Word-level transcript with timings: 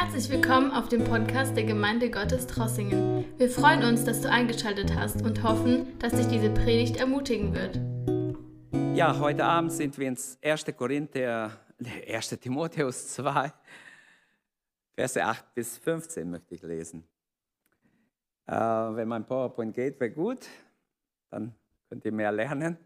Herzlich 0.00 0.30
willkommen 0.30 0.70
auf 0.70 0.88
dem 0.88 1.02
Podcast 1.02 1.56
der 1.56 1.64
Gemeinde 1.64 2.08
Gottes 2.08 2.46
Trossingen. 2.46 3.24
Wir 3.36 3.50
freuen 3.50 3.82
uns, 3.82 4.04
dass 4.04 4.20
du 4.20 4.30
eingeschaltet 4.30 4.94
hast 4.94 5.22
und 5.22 5.42
hoffen, 5.42 5.98
dass 5.98 6.12
dich 6.12 6.28
diese 6.28 6.50
Predigt 6.50 6.98
ermutigen 6.98 7.52
wird. 7.52 7.80
Ja, 8.96 9.18
heute 9.18 9.44
Abend 9.44 9.72
sind 9.72 9.98
wir 9.98 10.06
ins 10.06 10.38
1. 10.40 10.66
Korinther, 10.76 11.50
1. 12.06 12.28
Timotheus 12.28 13.08
2, 13.08 13.52
Verse 14.94 15.24
8 15.24 15.54
bis 15.56 15.78
15 15.78 16.30
möchte 16.30 16.54
ich 16.54 16.62
lesen. 16.62 17.02
Äh, 18.46 18.54
wenn 18.54 19.08
mein 19.08 19.26
PowerPoint 19.26 19.74
geht, 19.74 19.98
wäre 19.98 20.12
gut, 20.12 20.46
dann 21.28 21.52
könnt 21.88 22.04
ihr 22.04 22.12
mehr 22.12 22.30
lernen. 22.30 22.78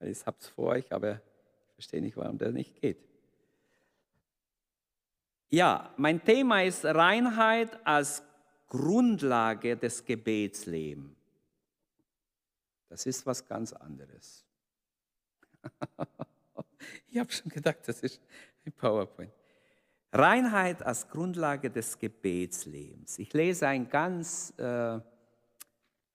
Ich 0.00 0.26
habe 0.26 0.36
es 0.38 0.48
vor 0.48 0.72
euch, 0.72 0.92
aber 0.92 1.12
ich 1.12 1.74
verstehe 1.76 2.02
nicht, 2.02 2.18
warum 2.18 2.36
das 2.36 2.52
nicht 2.52 2.78
geht. 2.78 3.07
Ja, 5.50 5.94
mein 5.96 6.22
Thema 6.22 6.62
ist 6.62 6.84
Reinheit 6.84 7.78
als 7.86 8.22
Grundlage 8.68 9.76
des 9.76 10.04
Gebetslebens. 10.04 11.16
Das 12.90 13.06
ist 13.06 13.24
was 13.24 13.46
ganz 13.46 13.72
anderes. 13.72 14.44
ich 17.08 17.18
habe 17.18 17.32
schon 17.32 17.50
gedacht, 17.50 17.78
das 17.86 18.00
ist 18.00 18.20
ein 18.66 18.72
PowerPoint. 18.72 19.32
Reinheit 20.12 20.82
als 20.82 21.08
Grundlage 21.08 21.70
des 21.70 21.98
Gebetslebens. 21.98 23.18
Ich 23.18 23.32
lese 23.32 23.68
ein 23.68 23.88
ganz, 23.88 24.52
äh, 24.58 24.98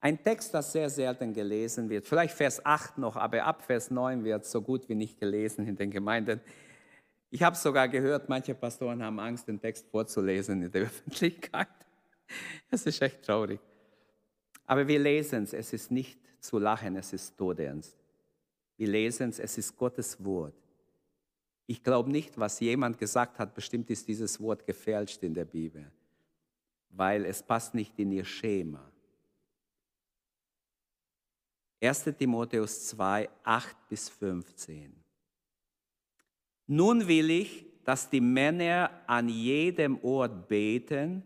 ein 0.00 0.22
Text, 0.22 0.54
das 0.54 0.72
sehr 0.72 0.90
selten 0.90 1.32
gelesen 1.32 1.88
wird. 1.88 2.06
Vielleicht 2.06 2.34
Vers 2.34 2.64
8 2.64 2.98
noch, 2.98 3.16
aber 3.16 3.44
ab 3.44 3.62
Vers 3.62 3.90
9 3.90 4.22
wird 4.24 4.44
so 4.44 4.62
gut 4.62 4.88
wie 4.88 4.94
nicht 4.94 5.18
gelesen 5.18 5.66
in 5.66 5.76
den 5.76 5.90
Gemeinden. 5.90 6.40
Ich 7.34 7.42
habe 7.42 7.56
sogar 7.56 7.88
gehört, 7.88 8.28
manche 8.28 8.54
Pastoren 8.54 9.02
haben 9.02 9.18
Angst, 9.18 9.48
den 9.48 9.60
Text 9.60 9.88
vorzulesen 9.88 10.62
in 10.62 10.70
der 10.70 10.82
Öffentlichkeit. 10.86 11.66
Das 12.70 12.86
ist 12.86 13.02
echt 13.02 13.24
traurig. 13.24 13.58
Aber 14.66 14.86
wir 14.86 15.00
lesen 15.00 15.42
es, 15.42 15.52
es 15.52 15.72
ist 15.72 15.90
nicht 15.90 16.16
zu 16.38 16.60
lachen, 16.60 16.94
es 16.94 17.12
ist 17.12 17.36
todernst. 17.36 17.98
Wir 18.76 18.86
lesen 18.86 19.30
es, 19.30 19.40
es 19.40 19.58
ist 19.58 19.76
Gottes 19.76 20.24
Wort. 20.24 20.54
Ich 21.66 21.82
glaube 21.82 22.08
nicht, 22.08 22.38
was 22.38 22.60
jemand 22.60 22.98
gesagt 22.98 23.40
hat, 23.40 23.52
bestimmt 23.52 23.90
ist 23.90 24.06
dieses 24.06 24.40
Wort 24.40 24.64
gefälscht 24.64 25.20
in 25.24 25.34
der 25.34 25.44
Bibel, 25.44 25.90
weil 26.90 27.24
es 27.24 27.42
passt 27.42 27.74
nicht 27.74 27.98
in 27.98 28.12
ihr 28.12 28.24
Schema. 28.24 28.92
1 31.82 32.04
Timotheus 32.16 32.86
2, 32.90 33.28
8 33.42 33.88
bis 33.88 34.08
15. 34.08 35.03
Nun 36.66 37.06
will 37.08 37.30
ich, 37.30 37.66
dass 37.84 38.08
die 38.08 38.20
Männer 38.20 38.90
an 39.06 39.28
jedem 39.28 40.02
Ort 40.02 40.48
beten 40.48 41.22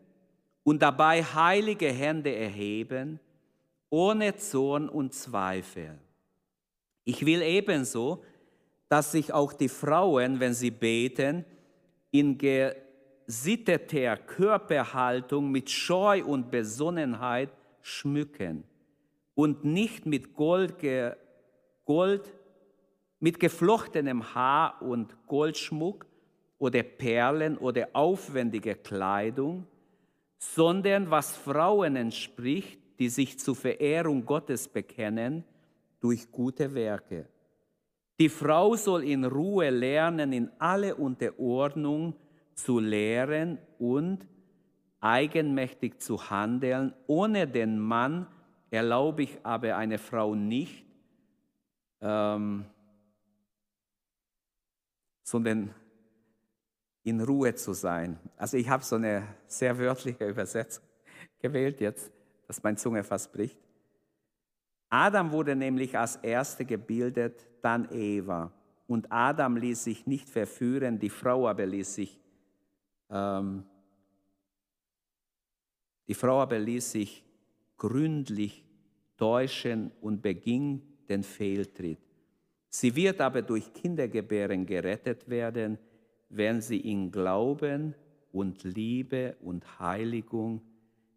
und 0.64 0.82
dabei 0.82 1.22
heilige 1.22 1.90
Hände 1.92 2.34
erheben, 2.34 3.20
ohne 3.90 4.36
Zorn 4.36 4.88
und 4.88 5.14
Zweifel. 5.14 5.98
Ich 7.04 7.24
will 7.24 7.42
ebenso, 7.42 8.22
dass 8.88 9.12
sich 9.12 9.32
auch 9.32 9.52
die 9.52 9.68
Frauen, 9.68 10.40
wenn 10.40 10.54
sie 10.54 10.70
beten, 10.70 11.44
in 12.10 12.36
gesitteter 12.38 14.16
Körperhaltung 14.16 15.50
mit 15.50 15.70
Scheu 15.70 16.24
und 16.24 16.50
Besonnenheit 16.50 17.50
schmücken 17.80 18.64
und 19.34 19.64
nicht 19.64 20.04
mit 20.04 20.34
Gold, 20.34 20.74
Gold 21.84 22.34
mit 23.20 23.40
geflochtenem 23.40 24.34
Haar 24.34 24.80
und 24.82 25.16
Goldschmuck 25.26 26.06
oder 26.58 26.82
Perlen 26.82 27.56
oder 27.58 27.88
aufwendiger 27.92 28.74
Kleidung, 28.74 29.66
sondern 30.38 31.10
was 31.10 31.36
Frauen 31.36 31.96
entspricht, 31.96 32.78
die 32.98 33.08
sich 33.08 33.38
zur 33.38 33.56
Verehrung 33.56 34.24
Gottes 34.24 34.68
bekennen, 34.68 35.44
durch 36.00 36.30
gute 36.30 36.74
Werke. 36.74 37.26
Die 38.20 38.28
Frau 38.28 38.74
soll 38.74 39.04
in 39.04 39.24
Ruhe 39.24 39.70
lernen, 39.70 40.32
in 40.32 40.50
alle 40.58 40.94
Unterordnung 40.96 42.14
zu 42.54 42.80
lehren 42.80 43.58
und 43.78 44.26
eigenmächtig 45.00 46.00
zu 46.00 46.30
handeln. 46.30 46.92
Ohne 47.06 47.46
den 47.46 47.78
Mann 47.78 48.26
erlaube 48.70 49.22
ich 49.22 49.38
aber 49.44 49.76
eine 49.76 49.98
Frau 49.98 50.34
nicht, 50.34 50.84
ähm, 52.00 52.64
sondern 55.28 55.74
in 57.02 57.20
Ruhe 57.20 57.54
zu 57.54 57.74
sein. 57.74 58.18
Also 58.36 58.56
ich 58.56 58.68
habe 58.68 58.82
so 58.82 58.96
eine 58.96 59.26
sehr 59.46 59.78
wörtliche 59.78 60.26
Übersetzung 60.28 60.84
gewählt 61.38 61.80
jetzt, 61.80 62.10
dass 62.46 62.62
meine 62.62 62.78
Zunge 62.78 63.04
fast 63.04 63.30
bricht. 63.32 63.58
Adam 64.88 65.30
wurde 65.30 65.54
nämlich 65.54 65.98
als 65.98 66.16
Erste 66.16 66.64
gebildet, 66.64 67.46
dann 67.60 67.88
Eva. 67.92 68.50
Und 68.86 69.12
Adam 69.12 69.58
ließ 69.58 69.84
sich 69.84 70.06
nicht 70.06 70.30
verführen, 70.30 70.98
die 70.98 71.10
Frau 71.10 71.46
aber 71.46 71.66
ließ 71.66 71.94
sich, 71.94 72.18
ähm, 73.10 73.64
die 76.06 76.14
Frau 76.14 76.40
aber 76.40 76.58
ließ 76.58 76.92
sich 76.92 77.22
gründlich 77.76 78.64
täuschen 79.18 79.92
und 80.00 80.22
beging 80.22 80.80
den 81.06 81.22
Fehltritt. 81.22 82.07
Sie 82.80 82.94
wird 82.94 83.20
aber 83.20 83.42
durch 83.42 83.74
Kindergebären 83.74 84.64
gerettet 84.64 85.28
werden, 85.28 85.78
wenn 86.28 86.60
sie 86.60 86.78
in 86.78 87.10
Glauben 87.10 87.96
und 88.30 88.62
Liebe 88.62 89.34
und 89.40 89.80
Heiligung 89.80 90.62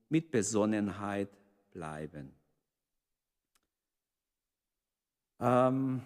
mit 0.10 0.32
Besonnenheit 0.32 1.30
bleiben. 1.70 2.34
Ähm 5.40 6.02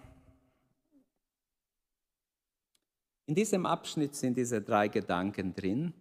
in 3.25 3.35
diesem 3.35 3.65
Abschnitt 3.65 4.13
sind 4.13 4.35
diese 4.35 4.61
drei 4.61 4.89
Gedanken 4.89 5.55
drin. 5.55 5.93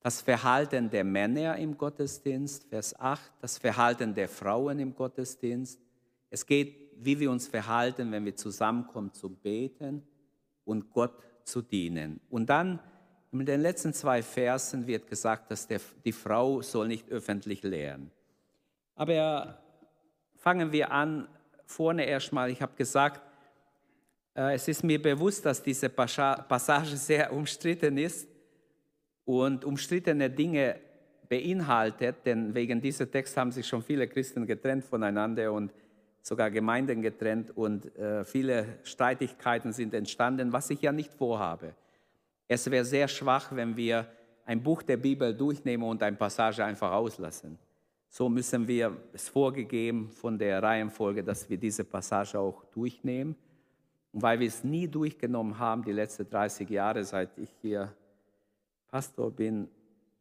Das 0.00 0.20
Verhalten 0.20 0.90
der 0.90 1.04
Männer 1.04 1.56
im 1.56 1.78
Gottesdienst, 1.78 2.64
Vers 2.64 2.94
8, 3.00 3.32
das 3.40 3.56
Verhalten 3.56 4.14
der 4.14 4.28
Frauen 4.28 4.80
im 4.80 4.94
Gottesdienst. 4.94 5.80
Es 6.28 6.44
geht 6.44 6.89
wie 7.02 7.18
wir 7.18 7.30
uns 7.30 7.48
verhalten, 7.48 8.12
wenn 8.12 8.24
wir 8.24 8.36
zusammenkommen 8.36 9.12
zum 9.12 9.36
Beten 9.36 10.02
und 10.64 10.90
Gott 10.90 11.14
zu 11.44 11.62
dienen. 11.62 12.20
Und 12.30 12.48
dann 12.50 12.80
in 13.32 13.46
den 13.46 13.60
letzten 13.60 13.92
zwei 13.92 14.22
Versen 14.22 14.86
wird 14.86 15.06
gesagt, 15.06 15.50
dass 15.50 15.66
der, 15.66 15.80
die 16.04 16.12
Frau 16.12 16.62
soll 16.62 16.88
nicht 16.88 17.08
öffentlich 17.10 17.62
lehren. 17.62 18.10
Aber 18.94 19.58
fangen 20.36 20.72
wir 20.72 20.90
an, 20.90 21.28
vorne 21.64 22.04
erstmal, 22.04 22.50
ich 22.50 22.60
habe 22.60 22.74
gesagt, 22.76 23.20
äh, 24.34 24.54
es 24.54 24.66
ist 24.68 24.82
mir 24.82 25.00
bewusst, 25.00 25.46
dass 25.46 25.62
diese 25.62 25.88
Passage 25.88 26.96
sehr 26.96 27.32
umstritten 27.32 27.98
ist 27.98 28.28
und 29.24 29.64
umstrittene 29.64 30.28
Dinge 30.28 30.80
beinhaltet, 31.28 32.26
denn 32.26 32.54
wegen 32.54 32.80
dieser 32.80 33.08
Text 33.08 33.36
haben 33.36 33.52
sich 33.52 33.66
schon 33.66 33.82
viele 33.82 34.08
Christen 34.08 34.46
getrennt 34.46 34.84
voneinander 34.84 35.52
und 35.52 35.72
sogar 36.22 36.50
Gemeinden 36.50 37.02
getrennt 37.02 37.56
und 37.56 37.96
äh, 37.96 38.24
viele 38.24 38.78
Streitigkeiten 38.82 39.72
sind 39.72 39.94
entstanden, 39.94 40.52
was 40.52 40.70
ich 40.70 40.82
ja 40.82 40.92
nicht 40.92 41.12
vorhabe. 41.14 41.74
Es 42.48 42.70
wäre 42.70 42.84
sehr 42.84 43.08
schwach, 43.08 43.54
wenn 43.54 43.76
wir 43.76 44.06
ein 44.44 44.62
Buch 44.62 44.82
der 44.82 44.96
Bibel 44.96 45.34
durchnehmen 45.34 45.88
und 45.88 46.02
ein 46.02 46.16
Passage 46.16 46.64
einfach 46.64 46.92
auslassen. 46.92 47.58
So 48.08 48.28
müssen 48.28 48.66
wir 48.66 48.96
es 49.12 49.28
vorgegeben 49.28 50.10
von 50.10 50.36
der 50.36 50.60
Reihenfolge, 50.60 51.22
dass 51.22 51.48
wir 51.48 51.56
diese 51.56 51.84
Passage 51.84 52.38
auch 52.38 52.64
durchnehmen. 52.64 53.36
Und 54.12 54.22
weil 54.22 54.40
wir 54.40 54.48
es 54.48 54.64
nie 54.64 54.88
durchgenommen 54.88 55.56
haben, 55.56 55.84
die 55.84 55.92
letzten 55.92 56.28
30 56.28 56.68
Jahre, 56.68 57.04
seit 57.04 57.38
ich 57.38 57.50
hier 57.62 57.94
Pastor 58.88 59.30
bin, 59.30 59.68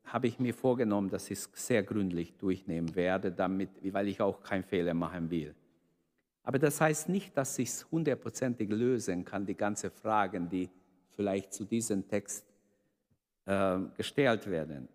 habe 0.04 0.28
ich 0.28 0.40
mir 0.40 0.54
vorgenommen, 0.54 1.10
dass 1.10 1.31
ich 1.31 1.40
es 1.40 1.50
sehr 1.54 1.81
gründlich 1.81 2.38
durchnehmen 2.38 2.95
werde, 2.95 3.31
damit, 3.31 3.69
weil 3.92 4.07
ich 4.07 4.22
auch 4.22 4.42
keinen 4.44 4.63
Fehler 4.63 4.94
machen 4.94 5.30
will. 5.31 5.56
Aber 6.44 6.59
das 6.59 6.80
heißt 6.81 7.09
nicht, 7.09 7.36
dass 7.38 7.57
ich 7.59 7.69
es 7.69 7.91
hundertprozentig 7.91 8.69
lösen 8.69 9.25
kann, 9.25 9.45
die 9.45 9.56
ganzen 9.56 9.91
Fragen, 9.91 10.50
die 10.50 10.69
vielleicht 11.15 11.53
zu 11.53 11.65
diesem 11.65 12.07
Text 12.07 12.45
äh, 13.45 13.80
gestellt 13.95 14.50
werden. 14.50 14.88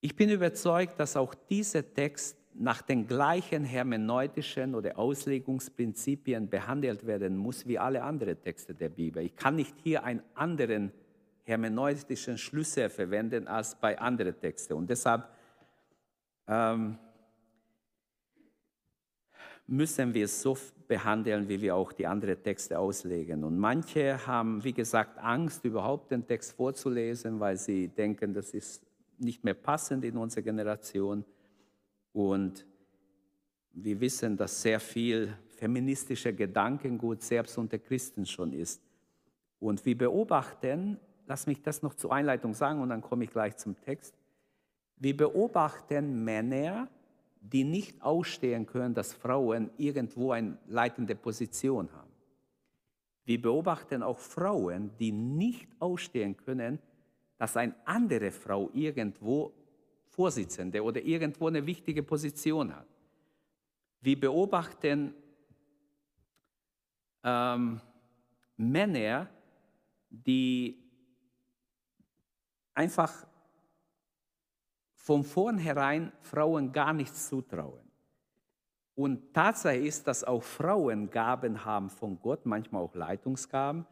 Ich 0.00 0.14
bin 0.14 0.30
überzeugt, 0.30 0.98
dass 1.00 1.16
auch 1.16 1.34
dieser 1.34 1.92
Text 1.92 2.36
nach 2.54 2.82
den 2.82 3.06
gleichen 3.06 3.64
hermeneutischen 3.64 4.74
oder 4.74 4.98
Auslegungsprinzipien 4.98 6.48
behandelt 6.48 7.06
werden 7.06 7.36
muss 7.36 7.66
wie 7.66 7.78
alle 7.78 8.02
anderen 8.02 8.40
Texte 8.40 8.74
der 8.74 8.88
Bibel. 8.88 9.22
Ich 9.22 9.36
kann 9.36 9.56
nicht 9.56 9.74
hier 9.82 10.02
einen 10.04 10.22
anderen 10.34 10.92
hermeneutischen 11.44 12.36
Schlüssel 12.36 12.90
verwenden 12.90 13.48
als 13.48 13.74
bei 13.74 13.98
anderen 13.98 14.38
Texten. 14.38 14.74
Und 14.74 14.90
deshalb 14.90 15.28
ähm, 16.46 16.98
müssen 19.68 20.14
wir 20.14 20.24
es 20.24 20.42
so 20.42 20.56
behandeln, 20.88 21.48
wie 21.48 21.60
wir 21.60 21.76
auch 21.76 21.92
die 21.92 22.06
anderen 22.06 22.42
Texte 22.42 22.78
auslegen. 22.78 23.44
Und 23.44 23.58
manche 23.58 24.26
haben, 24.26 24.64
wie 24.64 24.72
gesagt, 24.72 25.18
Angst, 25.18 25.64
überhaupt 25.64 26.10
den 26.10 26.26
Text 26.26 26.52
vorzulesen, 26.52 27.38
weil 27.38 27.56
sie 27.58 27.88
denken, 27.88 28.32
das 28.32 28.50
ist 28.50 28.82
nicht 29.18 29.44
mehr 29.44 29.54
passend 29.54 30.04
in 30.04 30.16
unserer 30.16 30.42
Generation. 30.42 31.24
Und 32.12 32.66
wir 33.72 34.00
wissen, 34.00 34.36
dass 34.36 34.62
sehr 34.62 34.80
viel 34.80 35.36
feministischer 35.48 36.32
Gedankengut 36.32 37.22
selbst 37.22 37.58
unter 37.58 37.78
Christen 37.78 38.24
schon 38.24 38.54
ist. 38.54 38.80
Und 39.60 39.84
wir 39.84 39.98
beobachten, 39.98 40.98
lass 41.26 41.46
mich 41.46 41.62
das 41.62 41.82
noch 41.82 41.94
zur 41.94 42.12
Einleitung 42.12 42.54
sagen 42.54 42.80
und 42.80 42.88
dann 42.88 43.02
komme 43.02 43.24
ich 43.24 43.30
gleich 43.30 43.56
zum 43.56 43.78
Text. 43.82 44.14
Wir 44.96 45.16
beobachten 45.16 46.24
Männer, 46.24 46.88
die 47.40 47.64
nicht 47.64 48.02
ausstehen 48.02 48.66
können, 48.66 48.94
dass 48.94 49.12
Frauen 49.12 49.70
irgendwo 49.76 50.32
eine 50.32 50.58
leitende 50.66 51.14
Position 51.14 51.90
haben. 51.92 52.10
Wir 53.24 53.40
beobachten 53.40 54.02
auch 54.02 54.18
Frauen, 54.18 54.90
die 54.98 55.12
nicht 55.12 55.68
ausstehen 55.78 56.36
können, 56.36 56.78
dass 57.36 57.56
eine 57.56 57.74
andere 57.84 58.30
Frau 58.30 58.70
irgendwo 58.72 59.52
Vorsitzende 60.06 60.82
oder 60.82 61.00
irgendwo 61.00 61.46
eine 61.46 61.64
wichtige 61.64 62.02
Position 62.02 62.74
hat. 62.74 62.86
Wir 64.00 64.18
beobachten 64.18 65.14
ähm, 67.22 67.80
Männer, 68.56 69.28
die 70.10 70.82
einfach 72.74 73.27
von 75.08 75.24
vornherein 75.24 76.12
Frauen 76.20 76.70
gar 76.70 76.92
nichts 76.92 77.30
zutrauen. 77.30 77.80
Und 78.94 79.32
Tatsache 79.32 79.78
ist, 79.78 80.06
dass 80.06 80.22
auch 80.22 80.42
Frauen 80.42 81.08
Gaben 81.08 81.64
haben 81.64 81.88
von 81.88 82.20
Gott, 82.20 82.44
manchmal 82.44 82.82
auch 82.82 82.94
Leitungsgaben. 82.94 83.86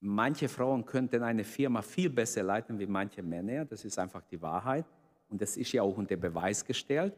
Manche 0.00 0.48
Frauen 0.48 0.86
könnten 0.86 1.22
eine 1.22 1.44
Firma 1.44 1.82
viel 1.82 2.08
besser 2.08 2.42
leiten 2.42 2.78
wie 2.78 2.86
manche 2.86 3.22
Männer, 3.22 3.66
das 3.66 3.84
ist 3.84 3.98
einfach 3.98 4.22
die 4.22 4.40
Wahrheit. 4.40 4.86
Und 5.28 5.42
das 5.42 5.58
ist 5.58 5.70
ja 5.72 5.82
auch 5.82 5.98
unter 5.98 6.16
Beweis 6.16 6.64
gestellt. 6.64 7.12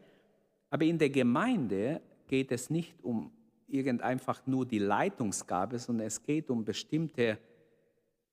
Aber 0.69 0.83
in 0.83 0.97
der 0.97 1.09
Gemeinde 1.09 2.01
geht 2.27 2.51
es 2.51 2.69
nicht 2.69 3.01
um 3.01 3.31
irgend 3.65 4.01
einfach 4.01 4.45
nur 4.45 4.65
die 4.65 4.79
Leitungsgabe, 4.79 5.79
sondern 5.79 6.07
es 6.07 6.21
geht 6.21 6.49
um 6.49 6.65
bestimmte 6.65 7.39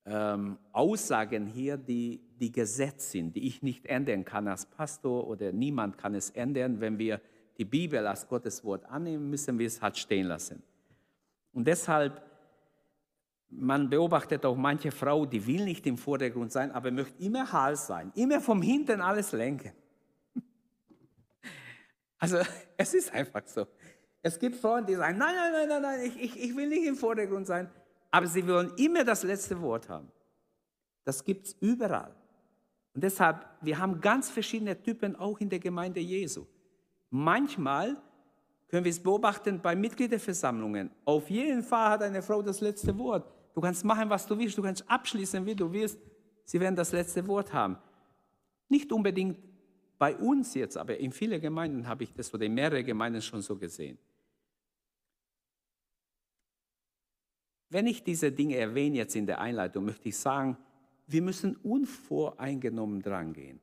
ähm, 0.05 0.57
Aussagen 0.71 1.45
hier, 1.45 1.77
die, 1.77 2.21
die 2.39 2.51
Gesetz 2.51 3.11
sind, 3.11 3.35
die 3.35 3.47
ich 3.47 3.61
nicht 3.61 3.85
ändern 3.85 4.25
kann 4.25 4.47
als 4.47 4.65
Pastor 4.65 5.27
oder 5.27 5.51
niemand 5.51 5.97
kann 5.97 6.15
es 6.15 6.31
ändern. 6.31 6.79
Wenn 6.79 6.97
wir 6.97 7.21
die 7.57 7.65
Bibel 7.65 8.05
als 8.07 8.27
Gottes 8.27 8.63
Wort 8.63 8.85
annehmen, 8.85 9.29
müssen 9.29 9.59
wir 9.59 9.67
es 9.67 9.81
halt 9.81 9.97
stehen 9.97 10.27
lassen. 10.27 10.63
Und 11.53 11.67
deshalb, 11.67 12.21
man 13.49 13.89
beobachtet 13.89 14.45
auch 14.45 14.55
manche 14.55 14.91
Frau, 14.91 15.25
die 15.25 15.45
will 15.45 15.65
nicht 15.65 15.85
im 15.85 15.97
Vordergrund 15.97 16.51
sein, 16.51 16.71
aber 16.71 16.89
möchte 16.89 17.21
immer 17.23 17.51
Hals 17.51 17.87
sein, 17.87 18.11
immer 18.15 18.41
vom 18.41 18.61
Hinten 18.61 19.01
alles 19.01 19.31
lenken. 19.31 19.73
Also 22.23 22.37
es 22.77 22.93
ist 22.93 23.11
einfach 23.11 23.41
so. 23.47 23.65
Es 24.21 24.37
gibt 24.37 24.55
Frauen, 24.55 24.85
die 24.85 24.93
sagen, 24.93 25.17
nein, 25.17 25.33
nein, 25.35 25.51
nein, 25.53 25.67
nein, 25.67 25.81
nein 25.81 25.99
ich, 26.05 26.21
ich, 26.21 26.39
ich 26.39 26.55
will 26.55 26.67
nicht 26.67 26.85
im 26.85 26.95
Vordergrund 26.95 27.47
sein 27.47 27.67
aber 28.11 28.27
sie 28.27 28.45
wollen 28.47 28.73
immer 28.77 29.03
das 29.03 29.23
letzte 29.23 29.59
Wort 29.61 29.89
haben. 29.89 30.11
Das 31.03 31.23
gibt 31.23 31.47
es 31.47 31.53
überall. 31.61 32.13
Und 32.93 33.03
deshalb, 33.03 33.45
wir 33.61 33.79
haben 33.79 34.01
ganz 34.01 34.29
verschiedene 34.29 34.81
Typen 34.81 35.15
auch 35.15 35.39
in 35.39 35.49
der 35.49 35.59
Gemeinde 35.59 36.01
Jesu. 36.01 36.45
Manchmal 37.09 37.97
können 38.67 38.83
wir 38.83 38.91
es 38.91 39.01
beobachten 39.01 39.61
bei 39.61 39.75
Mitgliederversammlungen. 39.75 40.91
Auf 41.05 41.29
jeden 41.29 41.63
Fall 41.63 41.89
hat 41.91 42.03
eine 42.03 42.21
Frau 42.21 42.41
das 42.41 42.61
letzte 42.61 42.97
Wort. 42.97 43.31
Du 43.53 43.61
kannst 43.61 43.83
machen, 43.83 44.09
was 44.09 44.25
du 44.27 44.37
willst, 44.37 44.57
du 44.57 44.61
kannst 44.61 44.89
abschließen, 44.89 45.45
wie 45.45 45.55
du 45.55 45.71
willst. 45.71 45.99
Sie 46.43 46.59
werden 46.59 46.75
das 46.75 46.91
letzte 46.91 47.25
Wort 47.27 47.53
haben. 47.53 47.77
Nicht 48.69 48.91
unbedingt 48.91 49.37
bei 49.97 50.15
uns 50.15 50.53
jetzt, 50.53 50.77
aber 50.77 50.97
in 50.97 51.11
vielen 51.11 51.39
Gemeinden 51.39 51.87
habe 51.87 52.03
ich 52.03 52.13
das 52.13 52.33
oder 52.33 52.45
in 52.45 52.53
mehreren 52.53 52.85
Gemeinden 52.85 53.21
schon 53.21 53.41
so 53.41 53.55
gesehen. 53.55 53.97
Wenn 57.71 57.87
ich 57.87 58.03
diese 58.03 58.33
Dinge 58.33 58.57
erwähne 58.57 58.97
jetzt 58.97 59.15
in 59.15 59.25
der 59.25 59.39
Einleitung, 59.39 59.85
möchte 59.85 60.09
ich 60.09 60.17
sagen, 60.17 60.57
wir 61.07 61.21
müssen 61.21 61.55
unvoreingenommen 61.55 63.01
drangehen. 63.01 63.61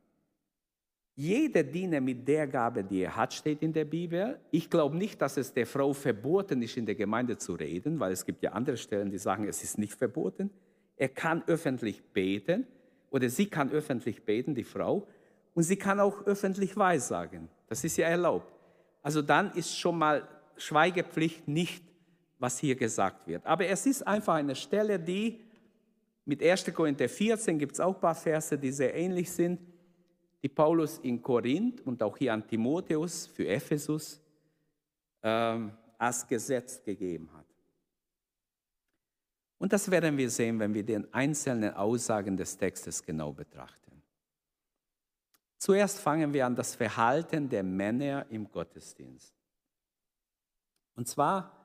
Jeder 1.15 1.63
Diener 1.63 2.01
mit 2.01 2.27
der 2.27 2.47
Gabe, 2.47 2.83
die 2.85 3.03
er 3.03 3.15
hat, 3.15 3.35
steht 3.35 3.63
in 3.63 3.73
der 3.73 3.85
Bibel. 3.85 4.41
Ich 4.51 4.71
glaube 4.71 4.97
nicht, 4.97 5.21
dass 5.21 5.37
es 5.37 5.53
der 5.53 5.67
Frau 5.67 5.93
verboten 5.93 6.63
ist, 6.63 6.79
in 6.79 6.87
der 6.87 6.95
Gemeinde 6.95 7.37
zu 7.37 7.53
reden, 7.55 8.01
weil 8.01 8.13
es 8.13 8.25
gibt 8.25 8.43
ja 8.43 8.53
andere 8.53 8.79
Stellen, 8.79 9.11
die 9.11 9.19
sagen, 9.19 9.45
es 9.47 9.63
ist 9.63 9.77
nicht 9.77 9.95
verboten. 9.95 10.49
Er 10.97 11.11
kann 11.11 11.43
öffentlich 11.47 12.03
beten 12.03 12.67
oder 13.11 13.29
sie 13.29 13.47
kann 13.47 13.71
öffentlich 13.71 14.23
beten, 14.23 14.55
die 14.55 14.65
Frau, 14.65 15.07
und 15.55 15.65
sie 15.65 15.77
kann 15.77 16.01
auch 16.01 16.25
öffentlich 16.25 16.77
Weissagen. 16.77 17.49
Das 17.67 17.85
ist 17.85 17.97
ja 17.99 18.07
erlaubt. 18.07 18.53
Also 19.03 19.21
dann 19.21 19.53
ist 19.53 19.77
schon 19.77 19.99
mal 19.99 20.27
Schweigepflicht 20.57 21.47
nicht 21.49 21.83
was 22.39 22.59
hier 22.59 22.77
gesagt 22.77 23.27
wird. 23.27 23.45
Aber 23.47 23.67
es 23.67 23.87
ist 23.87 24.07
einfach 24.07 24.35
eine 24.35 24.55
Stelle, 24.55 24.99
die 24.99 25.41
mit 26.25 26.43
1. 26.43 26.73
Korinther 26.75 27.09
14 27.09 27.59
gibt 27.59 27.73
es 27.73 27.81
auch 27.81 27.95
ein 27.95 28.01
paar 28.01 28.15
Verse, 28.15 28.57
die 28.59 28.71
sehr 28.71 28.95
ähnlich 28.95 29.31
sind, 29.31 29.61
die 30.43 30.49
Paulus 30.49 30.99
in 30.99 31.21
Korinth 31.21 31.81
und 31.81 32.03
auch 32.03 32.17
hier 32.17 32.33
an 32.33 32.47
Timotheus 32.47 33.27
für 33.27 33.47
Ephesus 33.49 34.21
ähm, 35.23 35.73
als 35.97 36.27
Gesetz 36.27 36.83
gegeben 36.83 37.29
hat. 37.33 37.47
Und 39.59 39.73
das 39.73 39.91
werden 39.91 40.17
wir 40.17 40.31
sehen, 40.31 40.61
wenn 40.61 40.73
wir 40.73 40.85
den 40.85 41.13
einzelnen 41.13 41.75
Aussagen 41.75 42.37
des 42.37 42.57
Textes 42.57 43.03
genau 43.03 43.33
betrachten. 43.33 44.03
Zuerst 45.59 45.99
fangen 45.99 46.33
wir 46.33 46.47
an 46.47 46.55
das 46.55 46.77
Verhalten 46.77 47.49
der 47.49 47.65
Männer 47.65 48.27
im 48.31 48.49
Gottesdienst. 48.49 49.35
Und 50.95 51.09
zwar 51.09 51.58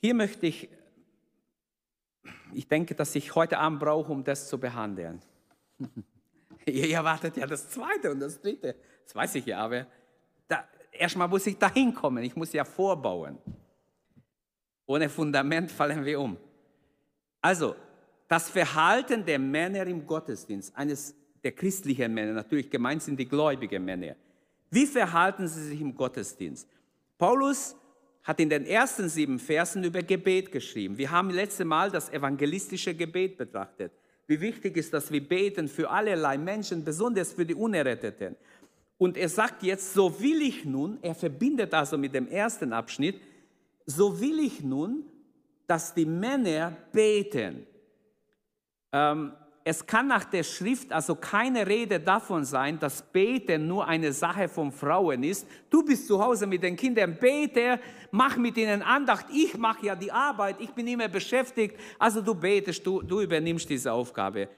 hier 0.00 0.14
möchte 0.14 0.46
ich, 0.46 0.68
ich 2.52 2.66
denke, 2.66 2.94
dass 2.94 3.14
ich 3.14 3.34
heute 3.34 3.58
Abend 3.58 3.80
brauche, 3.80 4.10
um 4.10 4.24
das 4.24 4.48
zu 4.48 4.58
behandeln. 4.58 5.20
Ihr 6.66 6.90
erwartet 6.90 7.36
ja 7.36 7.46
das 7.46 7.68
zweite 7.70 8.10
und 8.10 8.20
das 8.20 8.40
dritte. 8.40 8.76
Das 9.04 9.14
weiß 9.14 9.34
ich 9.36 9.46
ja, 9.46 9.58
aber 9.58 9.86
da, 10.48 10.64
erstmal 10.92 11.28
muss 11.28 11.46
ich 11.46 11.58
da 11.58 11.72
hinkommen. 11.72 12.24
Ich 12.24 12.36
muss 12.36 12.52
ja 12.52 12.64
vorbauen. 12.64 13.38
Ohne 14.86 15.08
Fundament 15.08 15.70
fallen 15.70 16.04
wir 16.04 16.20
um. 16.20 16.36
Also, 17.40 17.76
das 18.28 18.48
Verhalten 18.48 19.24
der 19.24 19.38
Männer 19.38 19.86
im 19.86 20.06
Gottesdienst, 20.06 20.76
eines 20.76 21.14
der 21.42 21.52
christlichen 21.52 22.12
Männer, 22.12 22.32
natürlich 22.32 22.70
gemeint 22.70 23.02
sind 23.02 23.18
die 23.18 23.26
gläubigen 23.26 23.84
Männer. 23.84 24.14
Wie 24.70 24.86
verhalten 24.86 25.48
sie 25.48 25.64
sich 25.64 25.80
im 25.80 25.94
Gottesdienst? 25.94 26.68
Paulus 27.18 27.76
hat 28.22 28.40
in 28.40 28.50
den 28.50 28.66
ersten 28.66 29.08
sieben 29.08 29.38
Versen 29.38 29.84
über 29.84 30.02
Gebet 30.02 30.52
geschrieben. 30.52 30.98
Wir 30.98 31.10
haben 31.10 31.30
letzte 31.30 31.64
Mal 31.64 31.90
das 31.90 32.10
evangelistische 32.10 32.94
Gebet 32.94 33.38
betrachtet. 33.38 33.92
Wie 34.26 34.40
wichtig 34.40 34.76
ist, 34.76 34.92
dass 34.92 35.10
wir 35.10 35.26
beten 35.26 35.68
für 35.68 35.90
allerlei 35.90 36.38
Menschen, 36.38 36.84
besonders 36.84 37.32
für 37.32 37.46
die 37.46 37.54
Unerretteten. 37.54 38.36
Und 38.98 39.16
er 39.16 39.28
sagt 39.28 39.62
jetzt, 39.62 39.94
so 39.94 40.20
will 40.20 40.42
ich 40.42 40.64
nun, 40.64 40.98
er 41.02 41.14
verbindet 41.14 41.72
also 41.72 41.96
mit 41.96 42.14
dem 42.14 42.28
ersten 42.28 42.72
Abschnitt, 42.72 43.20
so 43.86 44.20
will 44.20 44.38
ich 44.40 44.62
nun, 44.62 45.04
dass 45.66 45.94
die 45.94 46.04
Männer 46.04 46.76
beten. 46.92 47.66
Ähm, 48.92 49.32
es 49.62 49.86
kann 49.86 50.06
nach 50.06 50.24
der 50.24 50.42
Schrift 50.42 50.90
also 50.92 51.14
keine 51.14 51.66
Rede 51.66 52.00
davon 52.00 52.44
sein, 52.44 52.78
dass 52.78 53.02
Beten 53.02 53.66
nur 53.66 53.86
eine 53.86 54.12
Sache 54.12 54.48
von 54.48 54.72
Frauen 54.72 55.22
ist. 55.22 55.46
Du 55.68 55.84
bist 55.84 56.06
zu 56.06 56.22
Hause 56.22 56.46
mit 56.46 56.62
den 56.62 56.76
Kindern, 56.76 57.16
bete, 57.18 57.78
mach 58.10 58.36
mit 58.36 58.56
ihnen 58.56 58.82
Andacht. 58.82 59.26
Ich 59.32 59.56
mache 59.58 59.86
ja 59.86 59.94
die 59.94 60.10
Arbeit, 60.10 60.56
ich 60.60 60.70
bin 60.70 60.86
immer 60.86 61.08
beschäftigt. 61.08 61.78
Also 61.98 62.22
du 62.22 62.34
betest, 62.34 62.86
du, 62.86 63.02
du 63.02 63.20
übernimmst 63.20 63.68
diese 63.68 63.92
Aufgabe. 63.92 64.48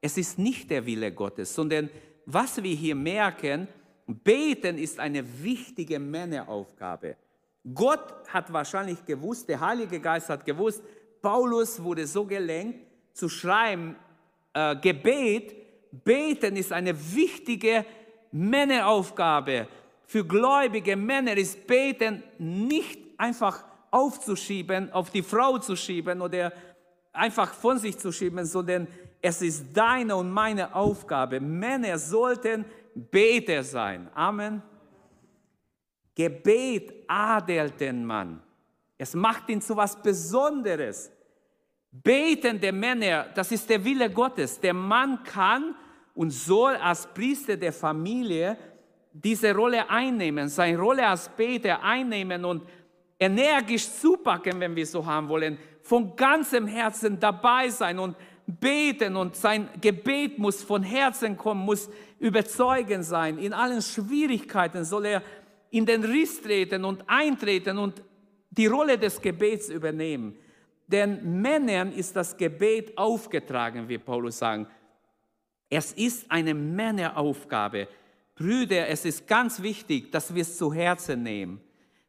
Es 0.00 0.18
ist 0.18 0.38
nicht 0.38 0.70
der 0.70 0.84
Wille 0.84 1.10
Gottes, 1.12 1.54
sondern 1.54 1.88
was 2.26 2.62
wir 2.62 2.74
hier 2.74 2.94
merken, 2.94 3.66
Beten 4.06 4.76
ist 4.76 4.98
eine 5.00 5.24
wichtige 5.42 5.98
Männeraufgabe. 5.98 7.16
Gott 7.74 8.28
hat 8.28 8.52
wahrscheinlich 8.52 9.04
gewusst, 9.04 9.48
der 9.48 9.60
Heilige 9.60 10.00
Geist 10.00 10.28
hat 10.28 10.44
gewusst, 10.44 10.82
Paulus 11.22 11.82
wurde 11.82 12.06
so 12.06 12.24
gelenkt 12.24 12.86
zu 13.12 13.28
schreiben, 13.28 13.96
äh, 14.52 14.76
Gebet, 14.76 15.54
beten 15.92 16.56
ist 16.56 16.72
eine 16.72 16.94
wichtige 17.14 17.84
Männeraufgabe. 18.32 19.68
Für 20.06 20.24
gläubige 20.24 20.96
Männer 20.96 21.36
ist 21.36 21.66
beten 21.66 22.22
nicht 22.38 23.00
einfach 23.16 23.64
aufzuschieben, 23.90 24.92
auf 24.92 25.10
die 25.10 25.22
Frau 25.22 25.58
zu 25.58 25.76
schieben 25.76 26.20
oder 26.20 26.52
einfach 27.12 27.52
von 27.52 27.78
sich 27.78 27.98
zu 27.98 28.12
schieben, 28.12 28.44
sondern 28.44 28.86
es 29.22 29.42
ist 29.42 29.66
deine 29.72 30.16
und 30.16 30.30
meine 30.30 30.74
Aufgabe. 30.74 31.40
Männer 31.40 31.98
sollten 31.98 32.64
Beter 32.94 33.62
sein. 33.62 34.08
Amen. 34.14 34.62
Gebet 36.14 37.04
adelt 37.06 37.80
den 37.80 38.04
Mann. 38.04 38.42
Es 38.98 39.14
macht 39.14 39.48
ihn 39.48 39.60
zu 39.60 39.76
was 39.76 40.00
Besonderes. 40.00 41.10
Betende 41.92 42.70
Männer, 42.70 43.26
das 43.34 43.50
ist 43.50 43.68
der 43.68 43.84
Wille 43.84 44.10
Gottes. 44.10 44.60
Der 44.60 44.74
Mann 44.74 45.22
kann 45.24 45.74
und 46.14 46.30
soll 46.30 46.76
als 46.76 47.06
Priester 47.06 47.56
der 47.56 47.72
Familie 47.72 48.56
diese 49.12 49.52
Rolle 49.54 49.88
einnehmen, 49.90 50.48
seine 50.48 50.78
Rolle 50.78 51.06
als 51.06 51.28
Beter 51.28 51.82
einnehmen 51.82 52.44
und 52.44 52.62
energisch 53.18 53.90
zupacken, 53.90 54.60
wenn 54.60 54.76
wir 54.76 54.86
so 54.86 55.04
haben 55.04 55.28
wollen, 55.28 55.58
von 55.82 56.14
ganzem 56.14 56.66
Herzen 56.66 57.18
dabei 57.18 57.68
sein 57.68 57.98
und 57.98 58.16
beten 58.46 59.16
und 59.16 59.36
sein 59.36 59.68
Gebet 59.80 60.38
muss 60.38 60.62
von 60.62 60.82
Herzen 60.82 61.36
kommen, 61.36 61.64
muss 61.64 61.90
überzeugend 62.18 63.04
sein. 63.04 63.38
In 63.38 63.52
allen 63.52 63.82
Schwierigkeiten 63.82 64.84
soll 64.84 65.06
er 65.06 65.22
in 65.70 65.86
den 65.86 66.04
Riss 66.04 66.40
treten 66.40 66.84
und 66.84 67.02
eintreten 67.08 67.78
und 67.78 68.02
die 68.50 68.66
Rolle 68.66 68.98
des 68.98 69.20
Gebets 69.20 69.68
übernehmen. 69.68 70.36
Den 70.90 71.40
Männern 71.40 71.92
ist 71.92 72.16
das 72.16 72.36
Gebet 72.36 72.98
aufgetragen, 72.98 73.88
wie 73.88 73.98
Paulus 73.98 74.38
sagt. 74.38 74.70
Es 75.68 75.92
ist 75.92 76.28
eine 76.28 76.52
Männeraufgabe. 76.52 77.86
Brüder, 78.34 78.88
es 78.88 79.04
ist 79.04 79.26
ganz 79.28 79.62
wichtig, 79.62 80.10
dass 80.10 80.34
wir 80.34 80.42
es 80.42 80.56
zu 80.56 80.72
Herzen 80.72 81.22
nehmen 81.22 81.60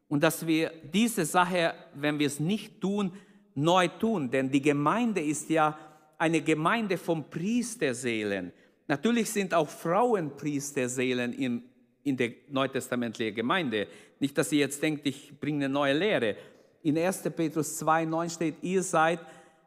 und 0.07 0.23
dass 0.23 0.47
wir 0.47 0.71
diese 0.91 1.25
Sache, 1.25 1.75
wenn 1.93 2.17
wir 2.17 2.25
es 2.25 2.39
nicht 2.39 2.81
tun, 2.81 3.11
neu 3.53 3.87
tun. 3.87 4.31
Denn 4.31 4.49
die 4.49 4.61
Gemeinde 4.61 5.21
ist 5.21 5.49
ja 5.51 5.77
eine 6.17 6.41
Gemeinde 6.41 6.97
von 6.97 7.29
Priesterseelen. 7.29 8.51
Natürlich 8.87 9.29
sind 9.29 9.53
auch 9.53 9.69
Frauen 9.69 10.35
Priesterseelen 10.35 11.33
in, 11.33 11.63
in 12.03 12.17
der 12.17 12.31
neutestamentlichen 12.49 13.35
Gemeinde. 13.35 13.87
Nicht, 14.19 14.37
dass 14.37 14.51
ihr 14.51 14.59
jetzt 14.59 14.81
denkt, 14.81 15.05
ich 15.05 15.39
bringe 15.39 15.65
eine 15.65 15.73
neue 15.73 15.93
Lehre. 15.93 16.35
In 16.83 16.97
1. 16.97 17.23
Petrus 17.35 17.81
2,9 17.81 18.29
steht, 18.29 18.55
ihr 18.61 18.83
seid 18.83 19.19